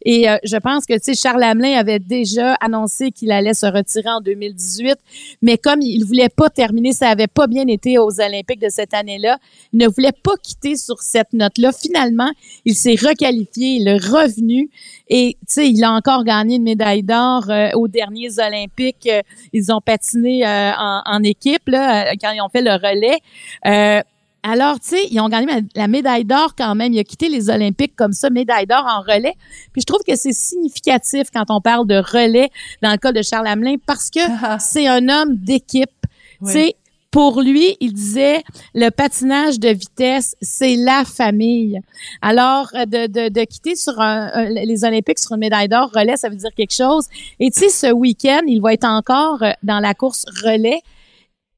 [0.05, 3.65] Et euh, je pense que, tu sais, Charles Hamelin avait déjà annoncé qu'il allait se
[3.65, 4.97] retirer en 2018.
[5.41, 8.93] Mais comme il voulait pas terminer, ça avait pas bien été aux Olympiques de cette
[8.93, 9.39] année-là,
[9.79, 11.71] ne voulait pas quitter sur cette note-là.
[11.71, 12.31] Finalement,
[12.65, 14.69] il s'est requalifié, il est revenu
[15.07, 19.07] et tu sais, il a encore gagné une médaille d'or euh, aux derniers Olympiques.
[19.07, 19.21] Euh,
[19.53, 23.19] ils ont patiné euh, en, équipe là, quand ils ont fait le relais.
[24.43, 26.93] alors, tu sais, ils ont gagné la médaille d'or quand même.
[26.93, 29.33] Il a quitté les Olympiques comme ça, médaille d'or en relais.
[29.73, 32.49] Puis je trouve que c'est significatif quand on parle de relais
[32.81, 34.19] dans le cas de Charles Hamelin parce que
[34.59, 35.89] c'est un homme d'équipe.
[36.45, 36.75] Tu sais,
[37.11, 38.43] pour lui, il disait
[38.75, 41.79] le patinage de vitesse, c'est la famille.
[42.21, 46.17] Alors, euh, de, de, de quitter sur un, les Olympiques sur une médaille d'or relais,
[46.17, 47.07] ça veut dire quelque chose.
[47.39, 50.81] Et tu sais, ce week-end, il va être encore euh, dans la course relais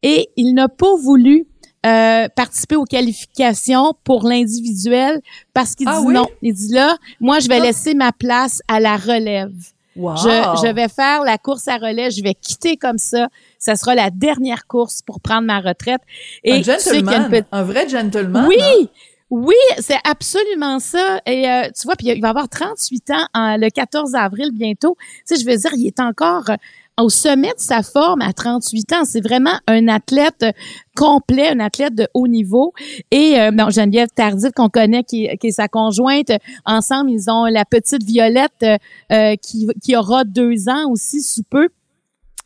[0.03, 1.45] et il n'a pas voulu
[1.85, 5.19] euh, participer aux qualifications pour l'individuel
[5.53, 6.27] parce qu'il ah dit non.
[6.41, 7.65] Il dit là, moi, je vais ah.
[7.65, 9.53] laisser ma place à la relève.
[9.95, 13.27] Je, je, vais faire la course à relais, je vais quitter comme ça.
[13.59, 16.01] Ça sera la dernière course pour prendre ma retraite.
[16.43, 18.47] Et un gentleman, un vrai gentleman.
[18.47, 18.89] Oui,
[19.31, 21.21] oui, c'est absolument ça.
[21.25, 24.97] Et euh, tu vois, puis il va avoir 38 ans le 14 avril bientôt.
[24.99, 26.49] Tu sais, je veux dire, il est encore
[27.01, 29.05] au sommet de sa forme à 38 ans.
[29.05, 30.45] C'est vraiment un athlète
[30.95, 32.73] complet, un athlète de haut niveau.
[33.11, 36.31] Et euh, bon, Geneviève Tardif, qu'on connaît, qui, qui, est sa conjointe,
[36.65, 38.65] ensemble, ils ont la petite Violette
[39.11, 41.69] euh, qui, qui aura deux ans aussi sous peu.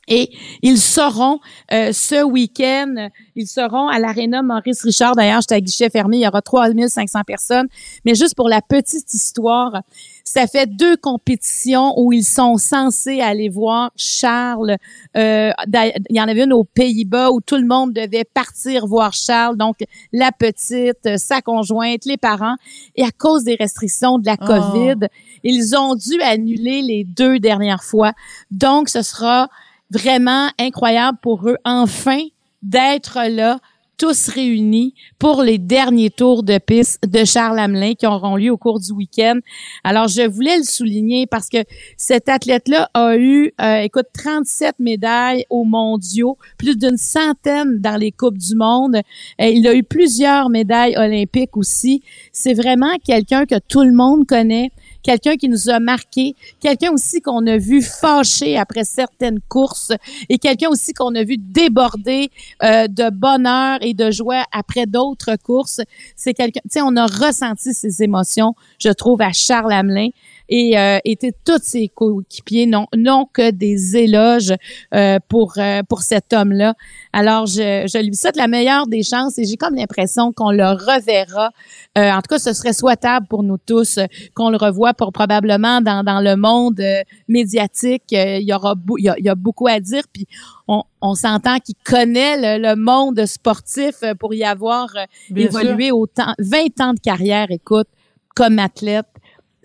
[0.07, 0.29] Et
[0.61, 1.39] ils seront
[1.73, 5.15] euh, ce week-end, ils seront à l'aréna Maurice Richard.
[5.15, 7.67] D'ailleurs, j'étais à guichet fermé, il y aura 3500 personnes.
[8.05, 9.81] Mais juste pour la petite histoire,
[10.27, 14.75] ça fait deux compétitions où ils sont censés aller voir Charles.
[15.15, 19.13] Euh, il y en avait une aux Pays-Bas où tout le monde devait partir voir
[19.13, 19.55] Charles.
[19.55, 19.77] Donc,
[20.11, 22.55] la petite, sa conjointe, les parents.
[22.95, 24.45] Et à cause des restrictions de la oh.
[24.45, 25.07] COVID,
[25.43, 28.13] ils ont dû annuler les deux dernières fois.
[28.49, 29.47] Donc, ce sera
[29.91, 32.23] vraiment incroyable pour eux, enfin,
[32.63, 33.59] d'être là,
[33.97, 38.58] tous réunis pour les derniers tours de piste de Charles Hamelin qui auront lieu au
[38.58, 39.39] cours du week-end.
[39.84, 41.58] Alors, je voulais le souligner parce que
[41.97, 48.12] cet athlète-là a eu, euh, écoute, 37 médailles aux mondiaux, plus d'une centaine dans les
[48.12, 48.95] Coupes du monde.
[49.41, 52.03] Euh, il a eu plusieurs médailles olympiques aussi.
[52.31, 54.71] C'est vraiment quelqu'un que tout le monde connaît
[55.05, 59.91] quelqu'un qui nous a marqué, quelqu'un aussi qu'on a vu fâché après certaines courses.
[60.29, 62.31] Et quelqu'un aussi qu'on a vu déborder
[62.63, 65.81] euh, de bonheur et de joie après d'autres courses.
[66.15, 70.09] C'est quelqu'un, tu sais, on a ressenti ces émotions, je trouve, à Charles Hamelin
[70.49, 74.53] et euh, étaient tous ses coéquipiers non non que des éloges
[74.93, 76.75] euh, pour euh, pour cet homme-là.
[77.13, 80.65] Alors je, je lui souhaite la meilleure des chances et j'ai comme l'impression qu'on le
[80.65, 81.51] reverra.
[81.97, 83.99] Euh, en tout cas, ce serait souhaitable pour nous tous
[84.36, 86.81] qu'on le revoie pour probablement dans dans le monde
[87.27, 88.03] médiatique.
[88.12, 90.27] il y aura il y, a, beaucoup à dire puis
[90.67, 94.88] on, on s'entend qu'il connaît le, monde sportif pour y avoir
[95.36, 97.47] évolué autant 20 ans de carrière.
[97.49, 97.88] Écoute,
[98.36, 99.05] comme athlète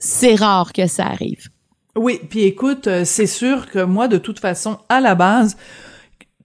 [0.00, 1.48] c'est rare que ça arrive.
[1.96, 5.56] Oui, puis écoute, euh, c'est sûr que moi, de toute façon, à la base,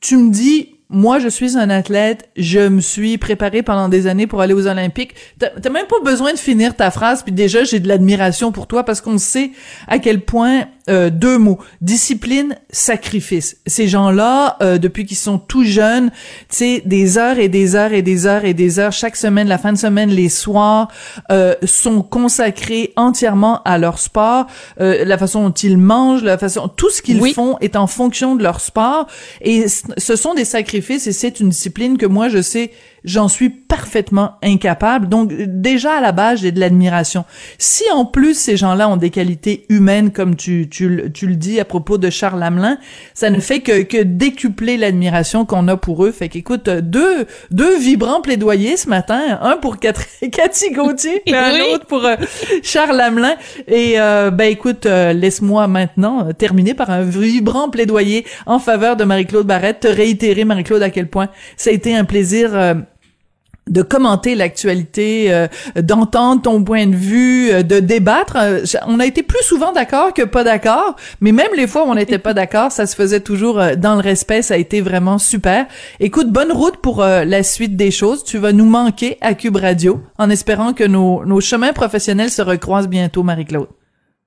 [0.02, 4.28] tu me dis, moi, je suis un athlète, je me suis préparé pendant des années
[4.28, 5.16] pour aller aux Olympiques.
[5.40, 8.84] T'as même pas besoin de finir ta phrase, puis déjà, j'ai de l'admiration pour toi
[8.84, 9.52] parce qu'on sait
[9.88, 13.58] à quel point euh, deux mots discipline, sacrifice.
[13.66, 17.94] Ces gens-là, euh, depuis qu'ils sont tout jeunes, tu sais, des heures et des heures
[17.94, 20.90] et des heures et des heures chaque semaine, la fin de semaine, les soirs,
[21.32, 24.46] euh, sont consacrés entièrement à leur sport.
[24.78, 28.44] la façon dont ils mangent, la façon, tout ce qu'ils font est en fonction de
[28.44, 29.08] leur sport.
[29.42, 32.72] Et ce sont des sacrifices et c'est une discipline que moi je sais
[33.06, 35.08] j'en suis parfaitement incapable.
[35.08, 37.26] Donc déjà à la base, j'ai de l'admiration.
[37.58, 41.60] Si en plus ces gens-là ont des qualités humaines comme tu tu, tu le dis
[41.60, 42.78] à propos de Charles Hamelin,
[43.14, 46.12] ça ne fait que que décupler l'admiration qu'on a pour eux.
[46.12, 49.78] Fait qu'écoute, deux deux vibrants plaidoyers ce matin, un pour
[50.32, 52.16] Cathy Gauthier et un autre pour euh,
[52.64, 53.36] Charles Hamelin
[53.68, 59.04] et euh, ben écoute, euh, laisse-moi maintenant terminer par un vibrant plaidoyer en faveur de
[59.04, 62.76] Marie-Claude Barrette, te réitérer Marie-Claude à quel point ça a été un plaisir
[63.70, 68.38] de commenter l'actualité, euh, d'entendre ton point de vue, euh, de débattre.
[68.40, 71.90] Euh, on a été plus souvent d'accord que pas d'accord, mais même les fois où
[71.90, 74.42] on n'était pas d'accord, ça se faisait toujours dans le respect.
[74.42, 75.66] Ça a été vraiment super.
[76.00, 78.24] Écoute, bonne route pour la suite des choses.
[78.24, 82.42] Tu vas nous manquer à Cube Radio, en espérant que nos, nos chemins professionnels se
[82.42, 83.68] recroisent bientôt, Marie-Claude.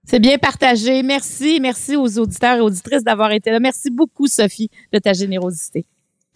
[0.04, 1.02] C'est bien partagé.
[1.02, 3.60] Merci, merci aux auditeurs et auditrices d'avoir été là.
[3.60, 5.84] Merci beaucoup, Sophie, de ta générosité.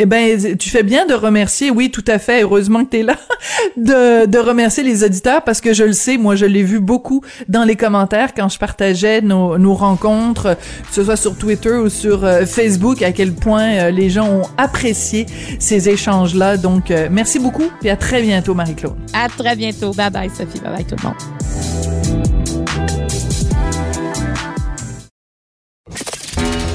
[0.03, 3.03] Eh ben, tu fais bien de remercier, oui, tout à fait, heureusement que tu es
[3.05, 3.15] là,
[3.77, 7.23] de, de remercier les auditeurs parce que je le sais, moi, je l'ai vu beaucoup
[7.49, 10.57] dans les commentaires quand je partageais nos, nos rencontres,
[10.89, 14.29] que ce soit sur Twitter ou sur euh, Facebook, à quel point euh, les gens
[14.29, 15.27] ont apprécié
[15.61, 16.57] ces échanges-là.
[16.57, 18.97] Donc, euh, merci beaucoup et à très bientôt, Marie-Claude.
[19.13, 19.93] À très bientôt.
[19.93, 20.59] Bye bye, Sophie.
[20.59, 21.15] Bye bye, tout le monde.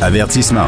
[0.01, 0.67] Avertissement.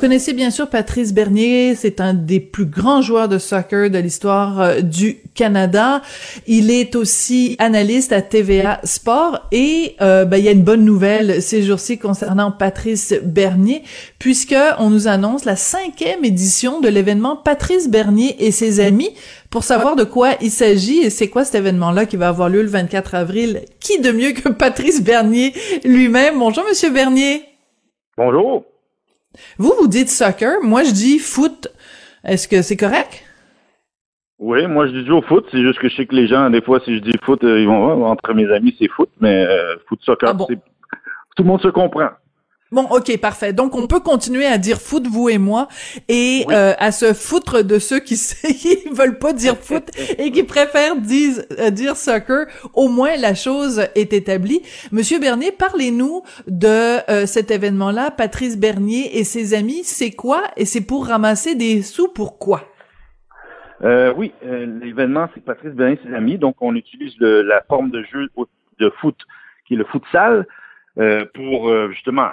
[0.00, 3.98] Vous connaissez bien sûr Patrice Bernier, c'est un des plus grands joueurs de soccer de
[3.98, 6.00] l'histoire euh, du Canada.
[6.46, 10.86] Il est aussi analyste à TVA Sport et euh, ben, il y a une bonne
[10.86, 13.82] nouvelle ces jours-ci concernant Patrice Bernier
[14.18, 19.10] puisque on nous annonce la cinquième édition de l'événement Patrice Bernier et ses amis
[19.50, 22.62] pour savoir de quoi il s'agit et c'est quoi cet événement-là qui va avoir lieu
[22.62, 23.60] le 24 avril.
[23.80, 25.52] Qui de mieux que Patrice Bernier
[25.84, 26.38] lui-même?
[26.38, 27.42] Bonjour, Monsieur Bernier.
[28.16, 28.64] Bonjour.
[29.58, 30.62] Vous, vous dites soccer.
[30.62, 31.68] Moi, je dis foot.
[32.24, 33.24] Est-ce que c'est correct?
[34.38, 35.46] Oui, moi, je dis toujours foot.
[35.50, 37.60] C'est juste que je sais que les gens, des fois, si je dis foot, euh,
[37.60, 39.10] ils vont, entre mes amis, c'est foot.
[39.20, 40.58] Mais euh, foot, soccer, ah c'est
[41.36, 42.08] tout le monde se comprend.
[42.72, 43.52] Bon, ok, parfait.
[43.52, 45.66] Donc, on peut continuer à dire foot, vous et moi,
[46.08, 50.44] et euh, à se foutre de ceux qui qui veulent pas dire foot et qui
[50.44, 52.46] préfèrent dire, euh, dire soccer.
[52.74, 54.62] Au moins, la chose est établie.
[54.92, 58.12] Monsieur Bernier, parlez-nous de euh, cet événement-là.
[58.12, 60.44] Patrice Bernier et ses amis, c'est quoi?
[60.56, 62.66] Et c'est pour ramasser des sous, pourquoi?
[64.16, 66.36] oui, l'événement, c'est Patrice Bernier et ses amis.
[66.38, 68.28] Donc, on utilise la forme de jeu
[68.78, 69.16] de foot
[69.66, 70.46] qui est le futsal
[71.34, 72.28] pour justement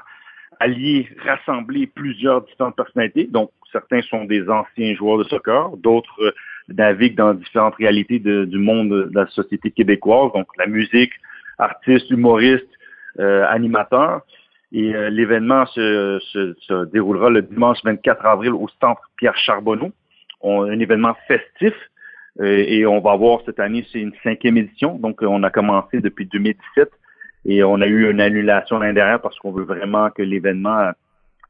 [0.60, 3.26] allier, rassembler plusieurs différentes personnalités.
[3.26, 6.32] Donc, certains sont des anciens joueurs de soccer, d'autres euh,
[6.70, 11.14] naviguent dans différentes réalités du monde de la société québécoise, donc la musique,
[11.58, 12.68] artistes, humoristes,
[13.20, 14.22] euh, animateurs.
[14.74, 19.92] Et euh, l'événement se, se, déroulera le dimanche 24 avril au Centre Pierre Charbonneau.
[20.42, 21.74] On, un événement festif
[22.40, 26.28] et on va avoir cette année, c'est une cinquième édition, donc on a commencé depuis
[26.28, 26.88] 2017
[27.46, 30.92] et on a eu une annulation l'année dernière parce qu'on veut vraiment que l'événement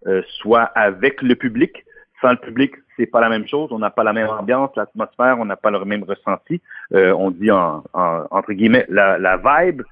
[0.06, 1.84] euh, soit avec le public.
[2.22, 3.70] Sans le public, c'est pas la même chose.
[3.72, 6.62] On n'a pas la même ambiance, l'atmosphère, on n'a pas le même ressenti.
[6.94, 9.84] Euh, on dit en, entre guillemets la, la vibe.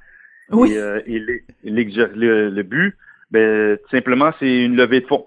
[0.52, 0.74] Oui.
[0.74, 2.96] Et, euh, et le, le, but,
[3.32, 5.26] ben, simplement, c'est une levée de fonds.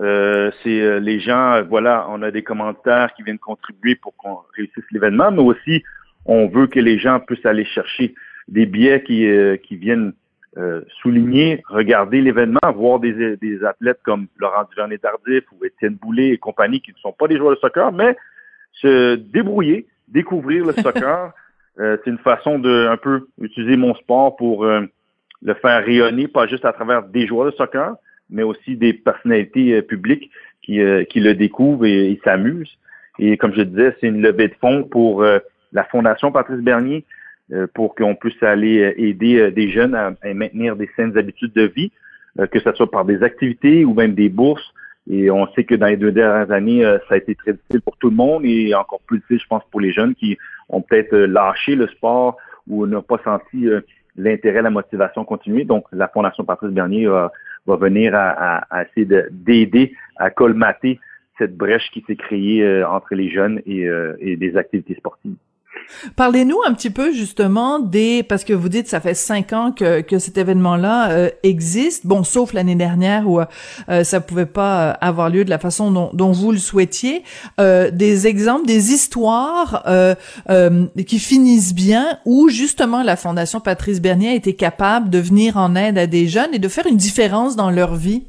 [0.00, 4.84] Euh, c'est les gens, voilà, on a des commentaires qui viennent contribuer pour qu'on réussisse
[4.90, 5.84] l'événement, mais aussi
[6.26, 8.14] on veut que les gens puissent aller chercher
[8.48, 10.12] des billets qui, euh, qui viennent
[10.56, 16.38] euh, souligner, regarder l'événement, voir des, des athlètes comme Laurent Duvernay-Tardif ou Étienne Boulay et
[16.38, 18.16] compagnie qui ne sont pas des joueurs de soccer, mais
[18.72, 21.32] se débrouiller, découvrir le soccer.
[21.80, 26.46] Euh, c'est une façon de un peu utiliser mon sport pour le faire rayonner, pas
[26.46, 27.96] juste à travers des joueurs de soccer,
[28.30, 30.30] mais aussi des personnalités publiques
[30.62, 30.80] qui,
[31.10, 32.78] qui le découvrent et, et s'amusent.
[33.18, 35.24] Et comme je disais, c'est une levée de fonds pour
[35.74, 37.13] la Fondation Patrice Bernier, euh,
[37.74, 41.64] pour qu'on puisse aller euh, aider euh, des jeunes à, maintenir des saines habitudes de
[41.64, 41.92] vie,
[42.50, 44.74] que ce soit par des activités ou même des bourses.
[45.08, 47.96] Et on sait que dans les deux dernières années, ça a été très difficile pour
[47.98, 50.36] tout le monde et encore plus difficile, je pense, pour les jeunes qui
[50.68, 53.68] ont peut-être lâché le sport ou n'ont pas senti
[54.16, 55.64] l'intérêt, la motivation continuer.
[55.64, 57.30] Donc, la Fondation Patrice Bernier va,
[57.76, 60.98] venir à, essayer d'aider à colmater
[61.38, 63.86] cette brèche qui s'est créée entre les jeunes et,
[64.18, 65.36] et des activités sportives.
[66.16, 70.00] Parlez-nous un petit peu justement des parce que vous dites ça fait cinq ans que,
[70.00, 72.06] que cet événement-là euh, existe.
[72.06, 75.90] Bon, sauf l'année dernière où euh, ça pouvait pas euh, avoir lieu de la façon
[75.90, 77.22] dont, dont vous le souhaitiez.
[77.60, 80.14] Euh, des exemples, des histoires euh,
[81.06, 85.74] qui finissent bien où justement la Fondation Patrice Bernier a été capable de venir en
[85.76, 88.24] aide à des jeunes et de faire une différence dans leur vie?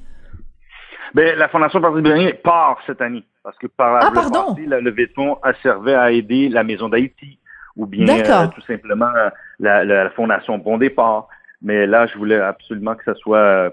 [1.14, 4.12] Ben, la Fondation Patrice Bernier part cette année parce que par ah,
[4.58, 7.38] le levée de fonds a servi à aider la Maison d'Haïti,
[7.78, 9.12] ou bien euh, tout simplement
[9.60, 11.28] la, la, Fondation Bon Départ.
[11.62, 13.70] Mais là, je voulais absolument que ça soit euh,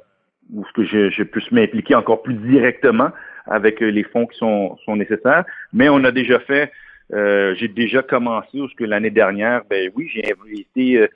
[0.54, 3.10] ou que je, je puisse m'impliquer encore plus directement
[3.46, 5.44] avec euh, les fonds qui sont, sont nécessaires.
[5.72, 6.72] Mais on a déjà fait,
[7.12, 11.08] euh, j'ai déjà commencé, parce que l'année dernière, ben oui, j'ai invité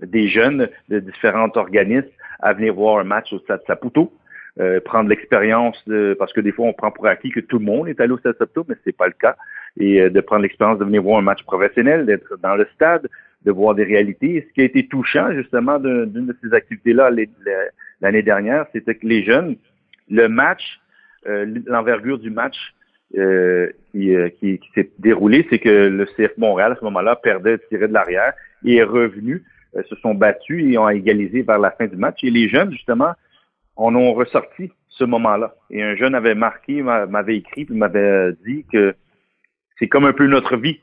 [0.00, 2.08] des jeunes de différents organismes
[2.40, 4.12] à venir voir un match au Stade Saputo.
[4.60, 7.64] Euh, prendre l'expérience de parce que des fois on prend pour acquis que tout le
[7.64, 9.34] monde est allé au Stade Saputo, mais c'est pas le cas
[9.78, 13.08] et euh, de prendre l'expérience de venir voir un match professionnel, d'être dans le stade,
[13.46, 14.46] de voir des réalités.
[14.46, 17.10] Ce qui a été touchant justement d'une de ces activités-là
[18.02, 19.56] l'année dernière, c'était que les jeunes,
[20.10, 20.80] le match,
[21.26, 22.56] euh, l'envergure du match
[23.16, 27.58] euh, qui, qui, qui s'est déroulé, c'est que le CF Montréal à ce moment-là perdait,
[27.70, 28.34] tirait de l'arrière
[28.64, 29.42] et est revenu,
[29.88, 32.22] se sont battus et ont égalisé vers la fin du match.
[32.22, 33.12] Et les jeunes, justement,
[33.76, 35.54] en ont ressorti ce moment-là.
[35.70, 38.94] Et un jeune avait marqué, m'avait écrit, puis m'avait dit que
[39.78, 40.80] c'est comme un peu notre vie.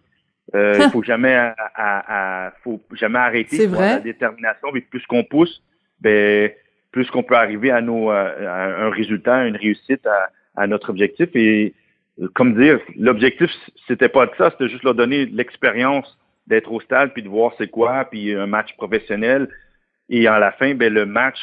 [0.56, 1.36] Euh, il faut jamais,
[1.76, 4.70] à, faut jamais arrêter la détermination.
[4.74, 5.62] Mais plus qu'on pousse,
[6.02, 6.52] ben,
[6.92, 10.08] plus qu'on peut arriver à, nos, à un résultat, à une réussite,
[10.56, 11.30] à, notre objectif.
[11.36, 11.74] Et
[12.34, 13.50] comme dire, l'objectif,
[13.88, 17.54] c'était pas de ça, c'était juste leur donner l'expérience d'être au stade, puis de voir
[17.58, 19.48] c'est quoi, puis un match professionnel.
[20.10, 21.38] Et à la fin, ben, le match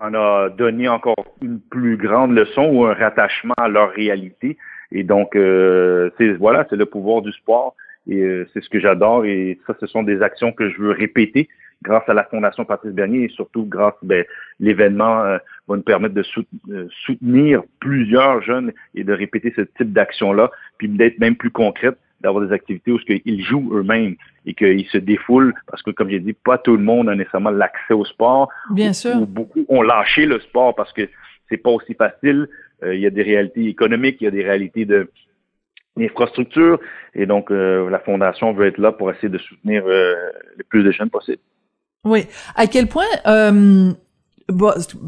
[0.00, 4.56] en a donné encore une plus grande leçon ou un rattachement à leur réalité.
[4.92, 7.74] Et donc, euh, c'est voilà, c'est le pouvoir du sport.
[8.06, 9.24] Et euh, c'est ce que j'adore.
[9.24, 11.48] Et ça, ce sont des actions que je veux répéter
[11.82, 14.24] grâce à la Fondation Patrice Bernier et surtout grâce, ben,
[14.58, 16.24] l'événement euh, va nous permettre de
[17.04, 22.44] soutenir plusieurs jeunes et de répéter ce type d'action-là, puis d'être même plus concrète, d'avoir
[22.44, 24.16] des activités où ils jouent eux-mêmes
[24.46, 27.50] et qu'ils se défoulent parce que, comme j'ai dit, pas tout le monde a nécessairement
[27.50, 28.48] l'accès au sport.
[28.70, 29.14] Bien sûr.
[29.26, 31.08] beaucoup ont lâché le sport parce que
[31.48, 32.48] c'est pas aussi facile.
[32.82, 35.10] Euh, il y a des réalités économiques, il y a des réalités de
[35.96, 36.80] d'infrastructure
[37.14, 40.12] et donc euh, la fondation veut être là pour essayer de soutenir euh,
[40.56, 41.38] le plus de jeunes possible.
[42.04, 42.26] Oui.
[42.56, 43.04] À quel point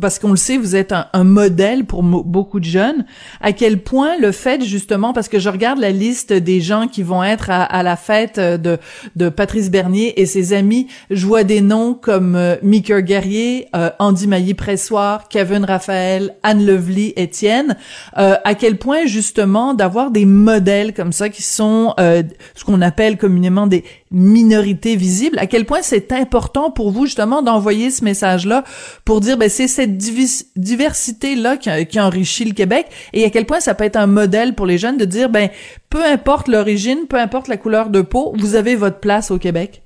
[0.00, 3.04] parce qu'on le sait, vous êtes un, modèle pour beaucoup de jeunes.
[3.40, 7.02] À quel point le fait justement, parce que je regarde la liste des gens qui
[7.02, 8.78] vont être à, la fête de,
[9.14, 13.90] de Patrice Bernier et ses amis, je vois des noms comme euh, Mickey Guerrier, euh,
[13.98, 17.76] Andy Maillé-Pressoir, Kevin Raphaël, Anne Lovely, Étienne.
[18.18, 22.22] Euh, à quel point justement d'avoir des modèles comme ça qui sont euh,
[22.54, 25.38] ce qu'on appelle communément des minorités visibles.
[25.38, 28.64] À quel point c'est important pour vous justement d'envoyer ce message-là
[29.04, 33.74] pour dire ben c'est cette diversité-là qui, enrichit le Québec et à quel point ça
[33.74, 35.48] peut être un modèle pour les jeunes de dire ben
[35.90, 39.82] peu importe l'origine, peu importe la couleur de peau, vous avez votre place au Québec?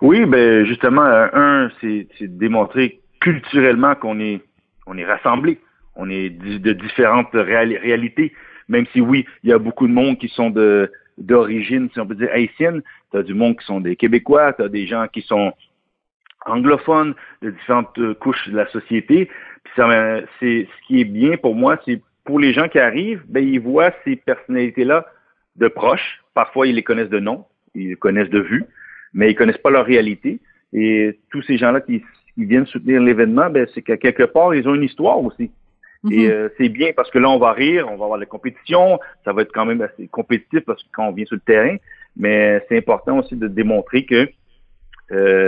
[0.00, 4.40] Oui, ben justement, euh, un, c'est démontrer culturellement qu'on est
[4.86, 5.58] on est rassemblés,
[5.94, 8.32] on est de différentes réalités.
[8.68, 12.06] Même si oui, il y a beaucoup de monde qui sont de d'origine, si on
[12.06, 12.82] peut dire haïtienne,
[13.12, 15.52] tu as du monde qui sont des Québécois, tu as des gens qui sont
[16.46, 19.26] anglophones, de différentes euh, couches de la société.
[19.64, 22.78] Puis ça, euh, c'est ce qui est bien pour moi, c'est pour les gens qui
[22.78, 25.06] arrivent, ben ils voient ces personnalités-là
[25.56, 26.22] de proche.
[26.34, 27.44] Parfois, ils les connaissent de nom,
[27.74, 28.64] ils les connaissent de vue,
[29.12, 30.40] mais ils connaissent pas leur réalité.
[30.72, 32.02] Et tous ces gens-là qui,
[32.38, 35.50] viennent soutenir l'événement, ben c'est qu'à quelque part, ils ont une histoire aussi.
[36.10, 36.32] Et mhm.
[36.32, 39.34] euh, c'est bien parce que là, on va rire, on va avoir la compétition, ça
[39.34, 41.76] va être quand même assez compétitif parce que quand on vient sur le terrain,
[42.16, 44.28] mais c'est important aussi de démontrer que
[45.12, 45.46] euh,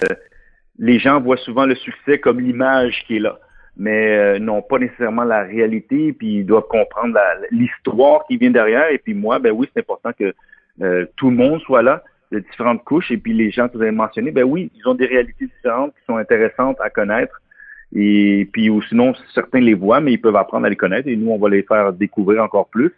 [0.78, 3.38] les gens voient souvent le succès comme l'image qui est là,
[3.76, 7.18] mais euh, n'ont pas nécessairement la réalité, puis ils doivent comprendre
[7.50, 8.90] l'histoire qui vient derrière.
[8.90, 10.34] Et puis moi, ben oui, c'est important que
[10.82, 12.02] euh, tout le monde soit là,
[12.32, 13.10] de différentes couches.
[13.10, 15.94] Et puis les gens que vous avez mentionnés, ben oui, ils ont des réalités différentes
[15.94, 17.40] qui sont intéressantes à connaître.
[17.94, 21.08] Et puis ou sinon, certains les voient, mais ils peuvent apprendre à les connaître.
[21.08, 22.92] Et nous, on va les faire découvrir encore plus.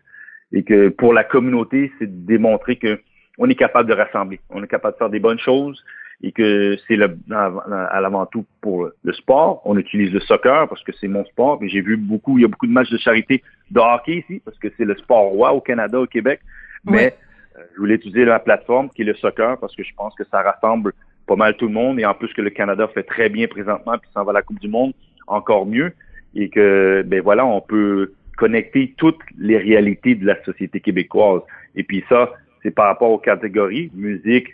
[0.52, 3.00] Et que pour la communauté, c'est de démontrer que
[3.38, 5.82] on est capable de rassembler, on est capable de faire des bonnes choses
[6.22, 9.60] et que c'est le, à l'avant tout pour le sport.
[9.64, 11.60] On utilise le soccer parce que c'est mon sport.
[11.62, 14.58] J'ai vu beaucoup, il y a beaucoup de matchs de charité de hockey ici parce
[14.58, 16.40] que c'est le sport roi au Canada, au Québec.
[16.84, 17.14] Mais
[17.58, 20.24] euh, je voulais utiliser la plateforme qui est le soccer parce que je pense que
[20.30, 20.92] ça rassemble
[21.26, 23.98] pas mal tout le monde et en plus que le Canada fait très bien présentement
[23.98, 24.92] puis s'en va à la Coupe du Monde
[25.26, 25.92] encore mieux
[26.34, 31.42] et que ben voilà on peut connecter toutes les réalités de la société québécoise
[31.74, 32.32] et puis ça
[32.66, 34.48] c'est par rapport aux catégories musique,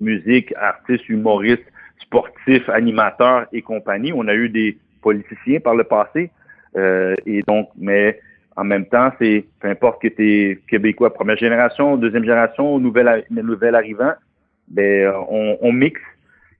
[0.00, 1.66] musique, artistes, humoristes,
[2.00, 4.12] sportifs, animateurs et compagnie.
[4.14, 6.30] On a eu des politiciens par le passé.
[6.76, 8.20] Euh, et donc, mais
[8.54, 13.24] en même temps, c'est peu importe que tu es québécois première génération, deuxième génération, nouvelle,
[13.30, 14.12] nouvelle arrivant,
[14.68, 16.00] ben on, mixe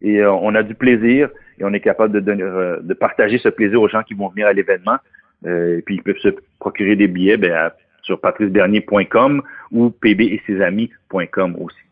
[0.03, 1.29] et euh, on a du plaisir
[1.61, 4.53] et on est capable euh, de partager ce plaisir aux gens qui vont venir à
[4.53, 4.99] l'événement.
[5.47, 7.71] et puis ils peuvent se procurer des billets ben,
[8.09, 11.88] sur patricebernier.com ou pb et ses amis.com aussi.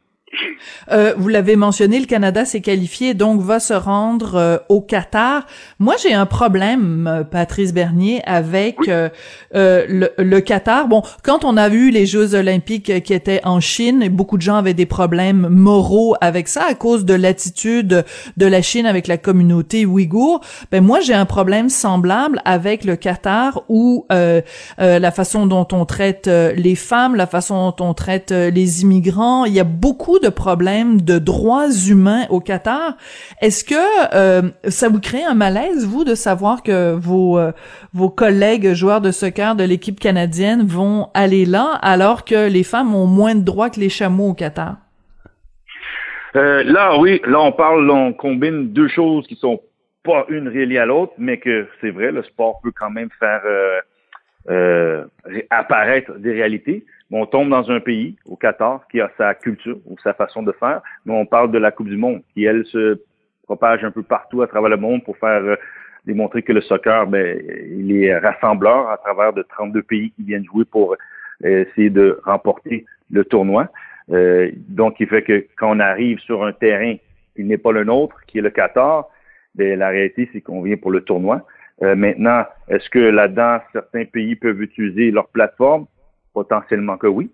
[0.90, 5.46] Euh, vous l'avez mentionné, le Canada s'est qualifié, donc va se rendre euh, au Qatar.
[5.78, 9.08] Moi, j'ai un problème, euh, Patrice Bernier, avec euh,
[9.52, 10.88] le, le, Qatar.
[10.88, 14.42] Bon, quand on a vu les Jeux olympiques qui étaient en Chine, et beaucoup de
[14.42, 18.04] gens avaient des problèmes moraux avec ça à cause de l'attitude
[18.36, 20.40] de la Chine avec la communauté ouïghour.
[20.70, 26.26] Ben moi, j'ai un problème semblable avec le Qatar, où la façon dont on traite
[26.26, 30.30] les femmes, la façon dont on traite les immigrants, il y a beaucoup de de
[30.30, 32.96] problèmes de droits humains au Qatar.
[33.40, 37.52] Est-ce que euh, ça vous crée un malaise, vous, de savoir que vos, euh,
[37.94, 42.94] vos collègues joueurs de soccer de l'équipe canadienne vont aller là, alors que les femmes
[42.94, 44.76] ont moins de droits que les chameaux au Qatar?
[46.34, 49.60] Euh, là, oui, là, on parle, on combine deux choses qui sont
[50.02, 53.42] pas une reliée à l'autre, mais que c'est vrai, le sport peut quand même faire
[55.50, 59.96] apparaître des réalités on tombe dans un pays, au Qatar, qui a sa culture ou
[60.02, 63.00] sa façon de faire, mais on parle de la Coupe du Monde, qui, elle, se
[63.44, 65.54] propage un peu partout à travers le monde pour faire euh,
[66.04, 70.44] démontrer que le soccer, ben, il est rassembleur à travers de 32 pays qui viennent
[70.44, 70.96] jouer pour
[71.44, 73.68] euh, essayer de remporter le tournoi.
[74.10, 76.96] Euh, donc, il fait que quand on arrive sur un terrain
[77.36, 79.08] qui n'est pas le nôtre, qui est le Qatar,
[79.54, 81.46] ben, la réalité, c'est qu'on vient pour le tournoi.
[81.80, 85.86] Maintenant, est-ce que là-dedans, certains pays peuvent utiliser leur plateforme?
[86.32, 87.30] Potentiellement que oui.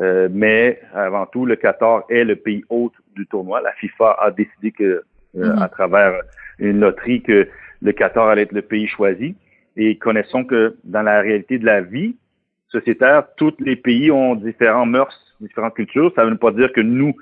[0.00, 3.60] Euh, mais avant tout, le Qatar est le pays hôte du tournoi.
[3.60, 5.02] La FIFA a décidé que, euh,
[5.34, 5.62] mm-hmm.
[5.62, 6.14] à travers
[6.58, 7.48] une loterie, que
[7.82, 9.34] le Qatar allait être le pays choisi.
[9.76, 12.16] Et connaissons que dans la réalité de la vie
[12.68, 16.12] sociétaire, tous les pays ont différents mœurs, différentes cultures.
[16.14, 17.14] Ça ne veut pas dire que nous,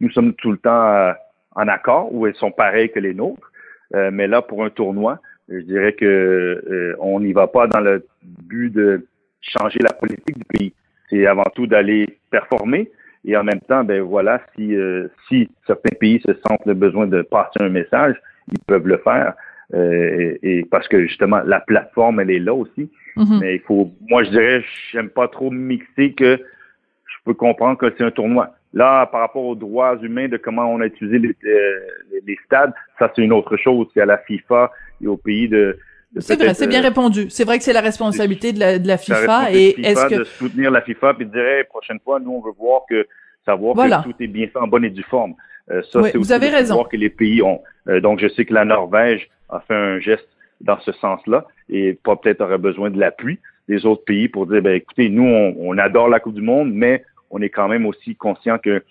[0.00, 1.12] nous sommes tout le temps euh,
[1.52, 3.50] en accord ou elles sont pareilles que les nôtres.
[3.92, 8.70] mais là, pour un tournoi, je dirais que on n'y va pas dans le but
[8.72, 9.06] de
[9.40, 10.72] changer la politique du pays.
[11.08, 12.90] C'est avant tout d'aller performer
[13.26, 17.08] et en même temps, ben voilà, si, euh, si certains pays se sentent le besoin
[17.08, 18.14] de passer un message,
[18.52, 19.34] ils peuvent le faire.
[19.74, 22.88] Euh, et, parce que justement, la plateforme, elle est là aussi.
[23.16, 23.40] Mhm.
[23.40, 27.92] Mais il faut, moi, je dirais, j'aime pas trop mixer que je peux comprendre que
[27.98, 28.54] c'est un tournoi.
[28.72, 31.80] Là, par rapport aux droits humains, de comment on a utilisé les, euh,
[32.24, 33.88] les stades, ça, c'est une autre chose.
[33.92, 34.70] C'est à la FIFA
[35.02, 35.78] et au pays de,
[36.18, 37.26] c'est vrai, c'est bien euh, répondu.
[37.28, 39.52] C'est vrai que c'est la responsabilité de la, de la FIFA.
[39.52, 42.40] Et est-ce que de soutenir la FIFA puis de dire hey, prochaine fois, nous on
[42.40, 43.06] veut voir que
[43.44, 45.34] savoir que tout est bien fait en bonne et due forme.
[45.70, 46.74] Euh, ça, c'est vous avez raison.
[46.74, 47.62] Voir que les pays ont.
[47.88, 50.28] Euh, donc, je sais que la Norvège a fait un geste
[50.60, 53.38] dans ce sens-là et pas peut-être aurait besoin de l'appui
[53.68, 57.04] des autres pays pour dire, ben écoutez, nous on, adore la Coupe du Monde, mais
[57.30, 58.82] on est quand même aussi conscient que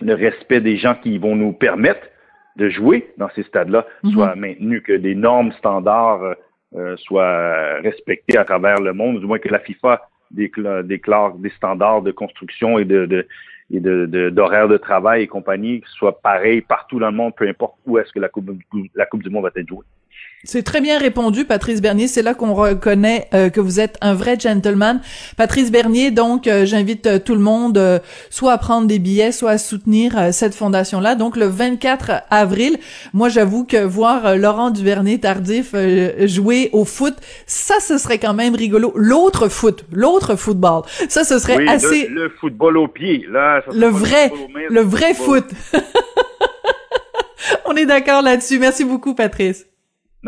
[0.00, 2.06] le respect des gens qui vont nous permettre
[2.58, 4.10] de jouer dans ces stades-là mhm.
[4.10, 6.34] soit maintenu, que des normes standards
[6.74, 12.02] euh, soient respectées à travers le monde, du moins que la FIFA déclare, des standards
[12.02, 13.26] de construction et de, de
[13.70, 17.74] et d'horaires de, de, travail et compagnie soient pareils partout dans le monde, peu importe
[17.86, 18.50] où est-ce que la coupe,
[18.94, 19.84] la coupe du Monde va être jouée.
[20.44, 22.06] C'est très bien répondu, Patrice Bernier.
[22.06, 25.00] C'est là qu'on reconnaît euh, que vous êtes un vrai gentleman.
[25.36, 29.50] Patrice Bernier, donc, euh, j'invite euh, tout le monde soit à prendre des billets, soit
[29.50, 31.16] à soutenir cette fondation-là.
[31.16, 32.78] Donc, le 24 avril,
[33.12, 35.74] moi, j'avoue que voir Laurent Duvernay tardif
[36.26, 37.14] jouer au foot,
[37.46, 38.92] ça, ce serait quand même rigolo.
[38.94, 42.06] L'autre foot, l'autre football, ça, ce serait assez...
[42.06, 43.62] Le, football au pied, là.
[43.74, 44.30] le vrai,
[44.70, 45.46] le vrai foot.
[47.64, 48.58] On est d'accord là-dessus.
[48.58, 49.66] Merci beaucoup, Patrice.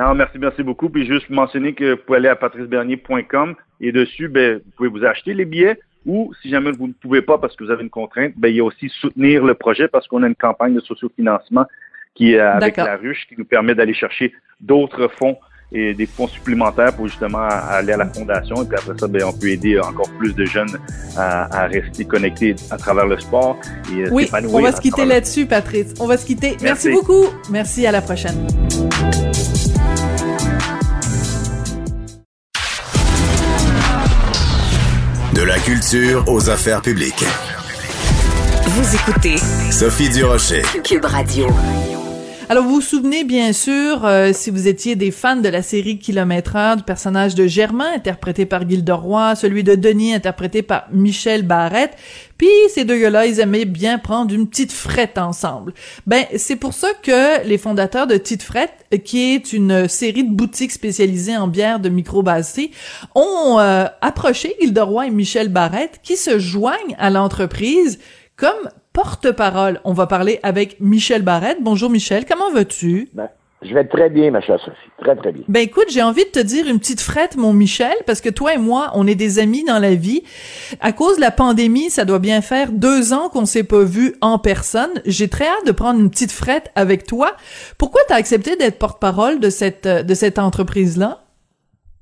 [0.01, 0.88] Non, merci, merci beaucoup.
[0.88, 5.05] Puis juste mentionner que vous pouvez aller à patricebernier.com et dessus, ben, vous pouvez vous
[5.05, 7.90] acheter les billets ou si jamais vous ne pouvez pas parce que vous avez une
[7.90, 10.80] contrainte, ben, il y a aussi soutenir le projet parce qu'on a une campagne de
[10.80, 11.66] sociofinancement
[12.14, 14.32] qui est avec la ruche qui nous permet d'aller chercher
[14.62, 15.36] d'autres fonds
[15.70, 18.62] et des fonds supplémentaires pour justement aller à la fondation.
[18.62, 20.78] Et puis après ça, ben, on peut aider encore plus de jeunes
[21.18, 23.59] à, rester connectés à travers le sport
[23.94, 25.92] et Oui, on va se quitter là-dessus, Patrice.
[26.01, 26.57] On va se quitter.
[26.62, 27.26] Merci beaucoup.
[27.51, 28.46] Merci, à la prochaine.
[35.61, 37.24] La culture aux affaires publiques.
[38.66, 39.36] Vous écoutez
[39.70, 40.62] Sophie Durocher.
[40.84, 41.48] Cube Radio.
[42.51, 46.01] Alors, vous vous souvenez, bien sûr, euh, si vous étiez des fans de la série
[46.01, 50.88] Kilomètre Heure, du personnage de Germain, interprété par Gilles Roy, celui de Denis, interprété par
[50.90, 51.92] Michel Barrette,
[52.38, 55.74] puis ces deux gars-là, ils aimaient bien prendre une petite frette ensemble.
[56.09, 60.34] Ben, c'est pour ça que les fondateurs de Tite Frette, qui est une série de
[60.34, 62.72] boutiques spécialisées en bière de microbrasserie,
[63.14, 68.01] ont euh, approché Gilles Roy et Michel Barrette, qui se joignent à l'entreprise
[68.34, 69.80] comme porte-parole.
[69.84, 71.59] On va parler avec Michel Barrette.
[71.61, 73.09] Bonjour Michel, comment vas-tu?
[73.14, 73.28] Ben,
[73.62, 74.76] je vais très bien, ma chère Sophie.
[74.99, 75.43] Très, très bien.
[75.49, 78.55] Ben écoute, j'ai envie de te dire une petite frette, mon Michel, parce que toi
[78.55, 80.22] et moi, on est des amis dans la vie.
[80.80, 84.16] À cause de la pandémie, ça doit bien faire deux ans qu'on s'est pas vu
[84.22, 84.91] en personne.
[85.05, 87.32] J'ai très hâte de prendre une petite frette avec toi.
[87.78, 91.20] Pourquoi tu as accepté d'être porte-parole de cette, de cette entreprise-là?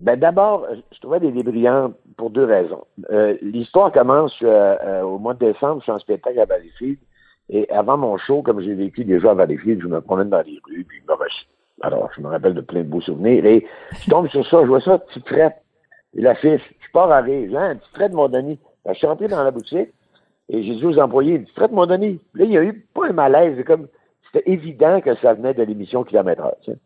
[0.01, 1.33] Ben d'abord, je trouvais des
[2.19, 2.85] pour deux raisons.
[3.11, 6.99] Euh, l'histoire commence euh, euh, au mois de décembre, je suis en spectacle à Valleyfield,
[7.49, 10.61] et avant mon show, comme j'ai vécu déjà à Valleyfield, je me promène dans les
[10.69, 11.01] rues, puis
[11.81, 13.65] alors je me rappelle de plein de beaux souvenirs, et
[14.03, 15.55] je tombe sur ça, je vois ça, petite traite,
[16.15, 18.59] et l'affiche, je pars à rire, hein, petite traite mon Denis.
[18.87, 19.91] Je suis rentré dans la boutique,
[20.49, 22.21] et j'ai dit aux employés, petite traite mon Denis.
[22.35, 23.87] Là, il y a eu pas un malaise, c'est comme
[24.33, 26.77] c'était évident que ça venait de l'émission Kilomètre Heure.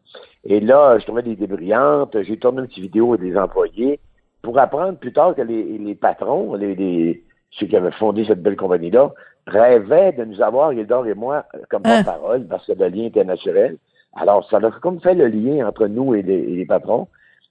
[0.45, 2.17] Et là, je trouvais des idées brillantes.
[2.23, 3.99] J'ai tourné une petite vidéo des employés
[4.43, 9.13] pour apprendre plus tard que les, patrons, les, ceux qui avaient fondé cette belle compagnie-là,
[9.47, 12.03] rêvaient de nous avoir, Gildor et moi, comme hein?
[12.05, 13.77] parole parce que le lien était naturel.
[14.15, 17.09] Alors, ça a comme fait le lien entre nous et les, patrons.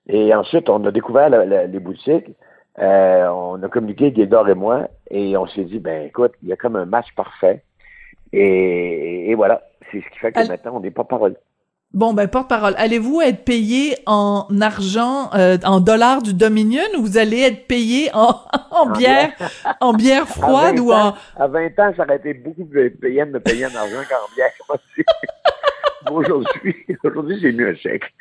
[0.08, 2.30] Et ensuite, on a découvert les boutiques.
[2.80, 6.54] Euh, on a communiqué, Gildor et moi, et on s'est dit, ben écoute, il y
[6.54, 7.64] a comme un match parfait.
[8.32, 9.62] et voilà.
[9.92, 11.36] C'est ce qui fait que maintenant, on n'est pas parole.
[11.94, 17.18] Bon, ben, porte-parole, allez-vous être payé en argent, euh, en dollars du Dominion ou vous
[17.18, 18.34] allez être payé en,
[18.72, 19.32] en, bière,
[19.82, 21.16] en bière froide ou en...
[21.36, 24.34] À 20 ans, ça aurait été beaucoup plus payant de me payer en argent qu'en
[24.36, 24.52] bière.
[26.12, 28.14] aujourd'hui, aujourd'hui, j'ai mis un chèque.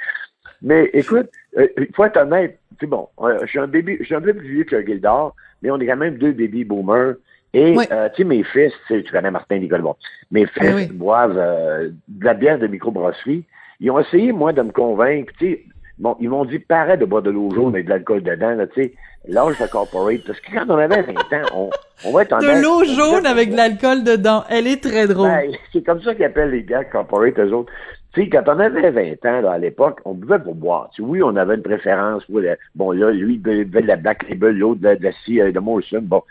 [0.63, 4.07] Mais écoute, euh, il faut être honnête, c'est bon, euh, je suis un bébé, je
[4.07, 7.15] suis un peu plus vieux que Gildor, mais on est quand même deux baby boomers.
[7.53, 9.97] Et, euh, tu sais, mes fils, tu connais Martin Nicole, bon,
[10.31, 13.45] mes fils eh boivent euh, de la bière de microbrasserie.
[13.81, 15.65] Ils ont essayé, moi, de me convaincre, tu sais,
[15.99, 18.67] bon, ils m'ont dit, pareil de boire de l'eau jaune et de l'alcool dedans, là,
[18.67, 18.93] tu sais,
[19.27, 21.71] l'âge de corporate, parce que quand on avait 20 ans, on,
[22.05, 25.29] on va être en De l'eau jaune avec de l'alcool dedans, elle est très drôle.
[25.29, 27.73] Ben, c'est comme ça qu'ils appellent les bières corporate, eux autres.
[28.13, 30.91] Tu sais, quand on avait 20 ans, là, à l'époque, on buvait pour boire.
[30.95, 32.41] Tu oui, on avait une préférence pour,
[32.75, 35.53] bon, là, lui, il buvait de la Black Label, l'autre de la, de la, euh,
[35.53, 36.23] de Molson, bon.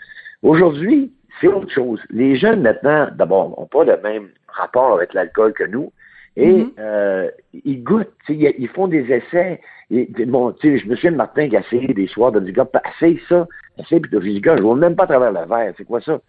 [0.43, 1.99] Aujourd'hui, c'est autre chose.
[2.09, 5.91] Les jeunes maintenant, d'abord, n'ont pas le même rapport avec l'alcool que nous.
[6.35, 6.71] Et mm-hmm.
[6.79, 7.29] euh,
[7.65, 9.59] ils goûtent, ils font des essais.
[9.91, 12.81] Et, bon, je me souviens de Martin qui a essayé des soirs de dire, gars,
[12.95, 13.47] essaye ça,
[13.79, 16.21] essaye, puis dis, gars, je vois même pas à travers le verre, c'est quoi ça?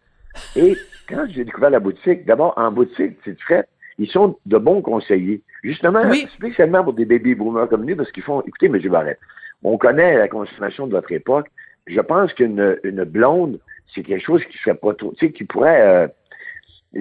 [0.56, 0.76] Et
[1.08, 5.42] quand j'ai découvert la boutique, d'abord, en boutique, c'est fait, ils sont de bons conseillers.
[5.62, 6.02] Justement,
[6.34, 8.78] spécialement pour des baby boomers comme nous, parce qu'ils font, écoutez, M.
[8.88, 9.18] Barrette,
[9.62, 11.48] on connaît la consommation de votre époque.
[11.86, 13.58] Je pense qu'une une blonde,
[13.94, 16.08] c'est quelque chose qui serait pas trop, tu sais, qui pourrait, euh,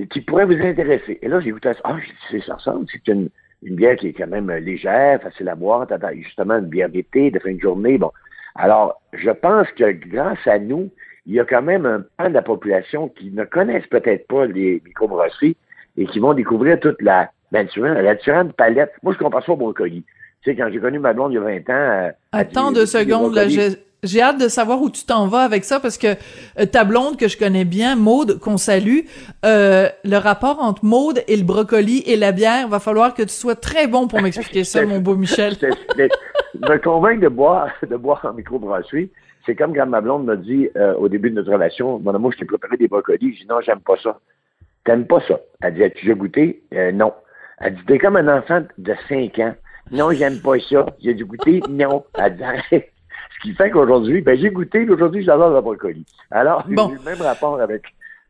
[0.10, 1.20] qui pourrait vous intéresser.
[1.22, 1.80] Et là, j'ai écouté ça.
[1.84, 1.98] Ah,
[2.32, 2.86] dit, ça ressemble.
[2.92, 3.30] C'est une,
[3.64, 7.40] une bière qui est quand même légère, facile à boire, justement une bière d'été, de
[7.40, 7.98] fin de journée.
[7.98, 8.12] Bon.
[8.56, 10.90] Alors, je pense que grâce à nous,
[11.26, 14.46] il y a quand même un pan de la population qui ne connaissent peut-être pas
[14.46, 15.56] les microbrasseries
[15.98, 18.94] et qui vont découvrir toute la, ben, la différente palette.
[19.04, 20.04] Moi, je comprends ça au brocoli.
[20.42, 21.64] Tu sais, quand j'ai connu ma blonde il y a 20 ans...
[21.70, 23.46] Euh, Attends deux secondes, là,
[24.04, 26.08] j'ai hâte de savoir où tu t'en vas avec ça parce que
[26.60, 29.00] euh, ta blonde que je connais bien, Maude, qu'on salue,
[29.46, 33.30] euh, le rapport entre Maude et le brocoli et la bière, va falloir que tu
[33.30, 35.54] sois très bon pour m'expliquer ça, mon beau Michel.
[36.56, 39.10] me convaincre de boire, de boire en microbrasserie,
[39.46, 42.32] c'est comme quand ma blonde m'a dit euh, au début de notre relation, mon amour,
[42.34, 43.34] je t'ai préparé des brocolis.
[43.34, 44.20] J'ai dit non, j'aime pas ça.
[44.84, 45.40] T'aimes pas ça?
[45.62, 46.64] Elle dit, as-tu déjà goûté?
[46.74, 47.14] Euh, non.
[47.60, 49.56] Elle dit, t'es comme un enfant de 5 ans.
[49.92, 50.86] Non, j'aime pas ça.
[51.04, 51.62] J'ai dû goûter?
[51.70, 52.06] Non.
[52.18, 52.84] Elle dit.
[53.40, 56.06] Ce qui fait qu'aujourd'hui, ben, j'ai goûté, aujourd'hui, j'adore le brocoli.
[56.30, 57.84] Alors, j'ai eu le même rapport avec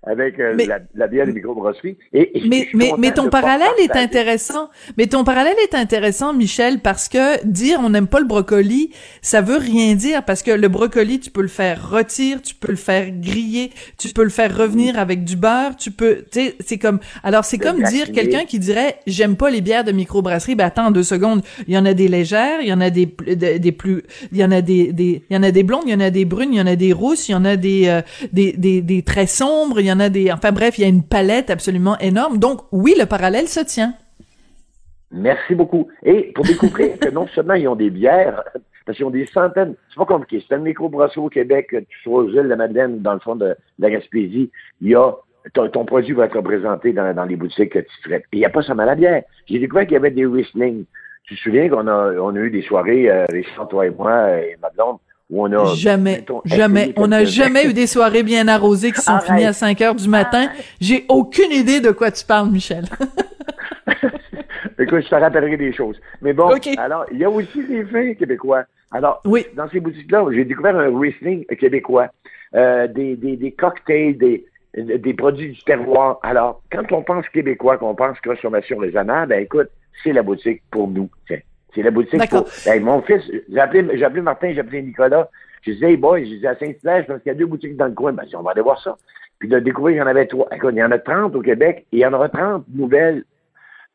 [0.04, 1.97] avec euh, la, la, bière des microbrasseries.
[2.14, 4.70] Et, mais mais, mais ton parallèle est intéressant.
[4.97, 8.91] Mais ton parallèle est intéressant, Michel, parce que dire on n'aime pas le brocoli,
[9.22, 12.72] ça veut rien dire parce que le brocoli, tu peux le faire rôtir, tu peux
[12.72, 16.56] le faire griller, tu peux le faire revenir avec du beurre, tu peux, tu sais,
[16.66, 20.56] c'est comme, alors c'est comme dire quelqu'un qui dirait j'aime pas les bières de microbrasserie,
[20.56, 23.06] ben attends deux secondes, il y en a des légères, il y en a des
[23.06, 25.91] des, plus, il y en a des des, il y en a des blondes, il
[25.91, 27.58] y en a des brunes, il y en a des rousses, il y en a
[27.58, 30.86] des euh, des, des des très sombres, y en a des, enfin bref, il y
[30.86, 32.38] a une palette absolument énorme.
[32.38, 33.94] Donc oui, le parallèle se tient.
[35.12, 35.88] Merci beaucoup.
[36.04, 38.44] Et pour découvrir que non seulement ils ont des bières,
[38.86, 42.24] parce qu'ils ont des centaines, c'est pas compliqué, c'est un microbrasseau au Québec, tu sois
[42.24, 45.12] aux îles de Madeleine, dans le fond de, la Gaspésie, il y a
[45.54, 48.24] ton, produit va être représenté dans, les boutiques que tu traites.
[48.32, 49.24] Et il n'y a pas seulement la bière.
[49.48, 50.86] J'ai découvert qu'il y avait des Riesling.
[51.24, 54.58] Tu te souviens qu'on a, eu des soirées, euh, Richard, toi et moi, et
[55.30, 59.54] Madeleine, jamais, jamais, on n'a jamais eu des soirées bien arrosées qui sont finies à
[59.54, 60.50] 5 heures du matin.
[60.82, 62.86] J'ai aucune idée de quoi tu parles, Michel.
[64.80, 66.00] Écoute, je te rappellerai des choses.
[66.22, 68.64] Mais bon, alors, il y a aussi des vins québécois.
[68.92, 69.46] Alors, oui.
[69.56, 72.08] dans ces boutiques-là, j'ai découvert un Riesling québécois,
[72.56, 76.20] euh, des, des, des cocktails, des, des produits du terroir.
[76.24, 79.70] Alors, quand on pense québécois, qu'on pense consommation raisonnable, ben écoute,
[80.04, 81.10] c'est la boutique pour nous.
[81.74, 82.30] C'est la boutique.
[82.30, 82.48] Pour...
[82.82, 85.30] mon fils, j'ai appelé, j'ai appelé Martin, j'ai appelé Nicolas.
[85.62, 87.88] Je disais, hey boy, je disais à Saint-Hilaire, parce qu'il y a deux boutiques dans
[87.88, 88.14] le coin.
[88.14, 88.96] Ben, on va aller voir ça.
[89.40, 90.48] Puis de découvrir qu'il y en avait trois.
[90.52, 93.24] Écoute, il y en a 30 au Québec et il y en aura 30 nouvelles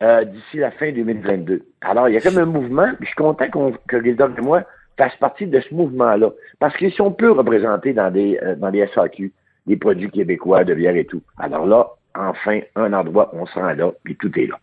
[0.02, 1.62] euh, d'ici la fin 2022.
[1.80, 4.40] Alors, il y a comme un mouvement, puis je suis content qu'on, que Gildor et
[4.40, 4.64] moi
[4.96, 6.30] fassent partie de ce mouvement-là.
[6.58, 9.32] Parce qu'ils sont peu représentés dans des, euh, dans des SAQ,
[9.66, 11.22] des produits québécois de bière et tout.
[11.38, 14.58] Alors là, enfin, un endroit, on se rend là, puis tout est là.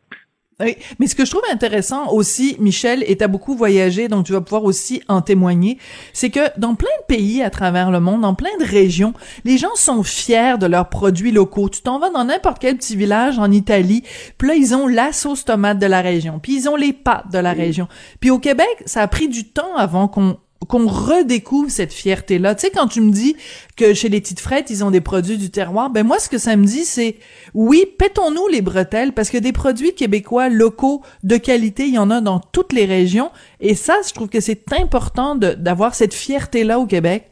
[0.59, 4.31] Oui, mais ce que je trouve intéressant aussi, Michel, et t'as beaucoup voyagé, donc tu
[4.31, 5.79] vas pouvoir aussi en témoigner,
[6.13, 9.57] c'est que dans plein de pays à travers le monde, dans plein de régions, les
[9.57, 11.67] gens sont fiers de leurs produits locaux.
[11.69, 14.03] Tu t'en vas dans n'importe quel petit village en Italie,
[14.37, 17.31] puis là, ils ont la sauce tomate de la région, puis ils ont les pâtes
[17.31, 17.87] de la région.
[18.19, 20.37] Puis au Québec, ça a pris du temps avant qu'on
[20.67, 22.55] qu'on redécouvre cette fierté-là.
[22.55, 23.35] Tu sais, quand tu me dis
[23.75, 26.37] que chez les petites frettes, ils ont des produits du terroir, ben moi, ce que
[26.37, 27.15] ça me dit, c'est
[27.53, 32.09] oui, pétons-nous les bretelles, parce que des produits québécois locaux de qualité, il y en
[32.09, 33.31] a dans toutes les régions.
[33.59, 37.27] Et ça, je trouve que c'est important d'avoir cette fierté-là au Québec.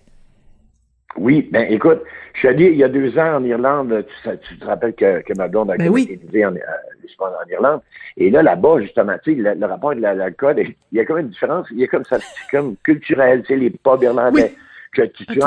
[1.18, 2.02] Oui, ben écoute,
[2.34, 4.06] je suis allé il y a deux ans en Irlande.
[4.24, 6.54] Tu, te rappelles que, que ma blonde a ben été en,
[7.22, 7.82] euh, en, Irlande.
[8.18, 10.56] Et là, là-bas, justement, tu sais, le, rapport de l'alcool,
[10.92, 11.68] il y a quand même une différence.
[11.72, 14.54] Il y a comme ça, c'est comme culturel, tu sais, les pubs irlandais.
[14.92, 15.40] Que tu, tu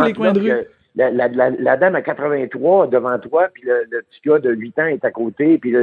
[0.95, 4.87] la, la, la, dame à 83 devant toi, puis le, petit gars de 8 ans
[4.87, 5.75] est à côté, puis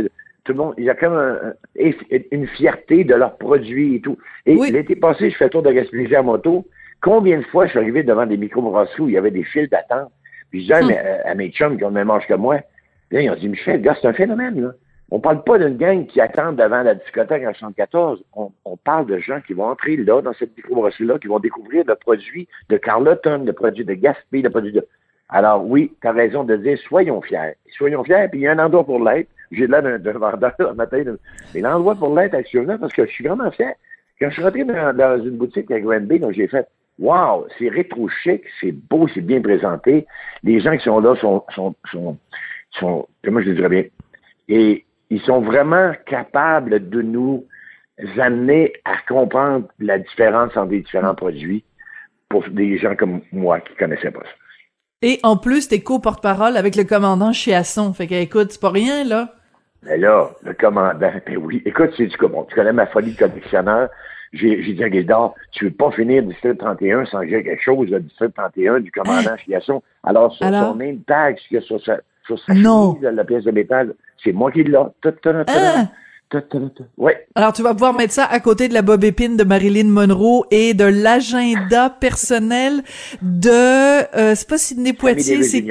[0.44, 4.18] tout le monde, il y a comme une fierté de leurs produits et tout.
[4.46, 6.66] Et l'été passé, je fais tour de Gaspésie à moto.
[7.02, 9.70] Combien de fois je suis arrivé devant des micro-brasseries où il y avait des files
[9.70, 10.12] d'attente?
[10.52, 10.92] Puis je disais hum.
[11.26, 12.60] à, mes chums qui ont le même âge que moi,
[13.12, 14.72] là, ils ont dit, Michel, gars, c'est un phénomène, là.
[15.12, 18.24] On parle pas d'une gang qui attend devant la discothèque en 74.
[18.36, 21.84] On, on, parle de gens qui vont entrer là, dans cette microbrasserie-là, qui vont découvrir
[21.88, 24.86] le produit de Carleton, le produit de Gaspé, le produit de...
[25.30, 27.56] Alors oui, tu as raison de dire, soyons fiers.
[27.76, 29.30] Soyons fiers, puis il y a un endroit pour l'être.
[29.52, 31.04] J'ai là d'un vendeur le matin,
[31.56, 33.74] mais l'endroit pour l'être actuellement, parce que je suis vraiment fier.
[34.20, 36.68] Quand je suis rentré dans, une boutique à Granby, donc j'ai fait
[37.00, 40.06] Wow, c'est rétro chic, c'est beau, c'est bien présenté.
[40.44, 42.18] Les gens qui sont là sont, sont, sont,
[42.72, 43.84] sont comment je le dirais bien?
[44.50, 47.46] Et ils sont vraiment capables de nous
[48.18, 51.64] amener à comprendre la différence entre les différents produits
[52.30, 54.36] pour des gens comme moi qui connaissaient pas ça.
[55.02, 57.94] Et en plus, t'es co-porte-parole avec le commandant Chiasson.
[57.94, 59.34] Fait que, écoute, c'est pas rien, là.
[59.84, 61.62] Mais là, le commandant, ben oui.
[61.66, 63.90] Écoute, c'est du bon, tu connais ma folie de collectionneur.
[64.32, 67.64] J'ai, j'ai dit à Gildor, tu veux pas finir District 31 sans que j'ai quelque
[67.64, 69.82] chose, le District 31 du commandant Chiasson.
[70.04, 71.98] Alors, sur son name tag, sur sa,
[72.38, 72.98] sur sa non.
[73.02, 74.78] la pièce de métal, c'est moi qui l'ai.
[76.98, 77.28] Ouais.
[77.34, 80.46] Alors, tu vas pouvoir mettre ça à côté de la bob épine de Marilyn Monroe
[80.52, 82.84] et de l'agenda personnel
[83.24, 85.66] de, euh, c'est pas Sidney Poitier, c'est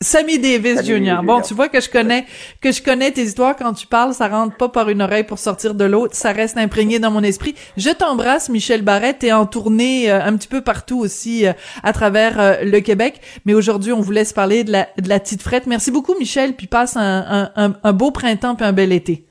[0.00, 1.22] Sammy Davis Jr.
[1.24, 2.24] Bon, tu vois que je connais
[2.60, 5.40] que je connais tes histoires quand tu parles, ça rentre pas par une oreille pour
[5.40, 7.56] sortir de l'autre, ça reste imprégné dans mon esprit.
[7.76, 11.92] Je t'embrasse Michel Barrette, t'es en tournée euh, un petit peu partout aussi euh, à
[11.92, 15.66] travers le Québec, mais aujourd'hui on vous laisse parler de la de la petite frette.
[15.66, 19.26] Merci beaucoup Michel, puis passe un, un, un beau printemps puis un bel été.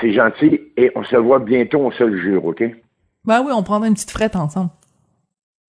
[0.00, 2.64] C'est gentil et on se voit bientôt, on se le jure, OK?
[3.24, 4.70] Ben oui, on prendra une petite frette ensemble.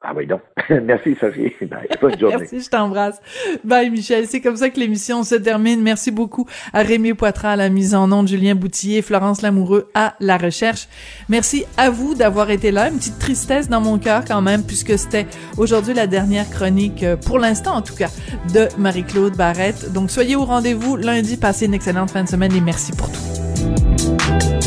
[0.03, 0.41] Ah oui, donc.
[0.71, 1.53] Merci, Sophie.
[1.67, 1.87] Bye.
[2.01, 2.37] Bonne journée.
[2.39, 3.21] Merci, je t'embrasse.
[3.65, 4.27] Bye, Michel.
[4.27, 5.83] C'est comme ça que l'émission se termine.
[5.83, 10.15] Merci beaucoup à Rémi Poitras à la mise en onde, Julien Boutillier, Florence Lamoureux à
[10.21, 10.89] la recherche.
[11.29, 12.89] Merci à vous d'avoir été là.
[12.89, 15.27] Une petite tristesse dans mon cœur quand même, puisque c'était
[15.59, 18.09] aujourd'hui la dernière chronique, euh, pour l'instant en tout cas,
[18.55, 19.93] de Marie-Claude Barrette.
[19.93, 21.37] Donc, soyez au rendez-vous lundi.
[21.37, 24.60] Passez une excellente fin de semaine et merci pour tout.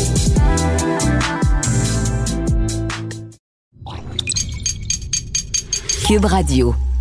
[6.03, 6.92] Cube Radio.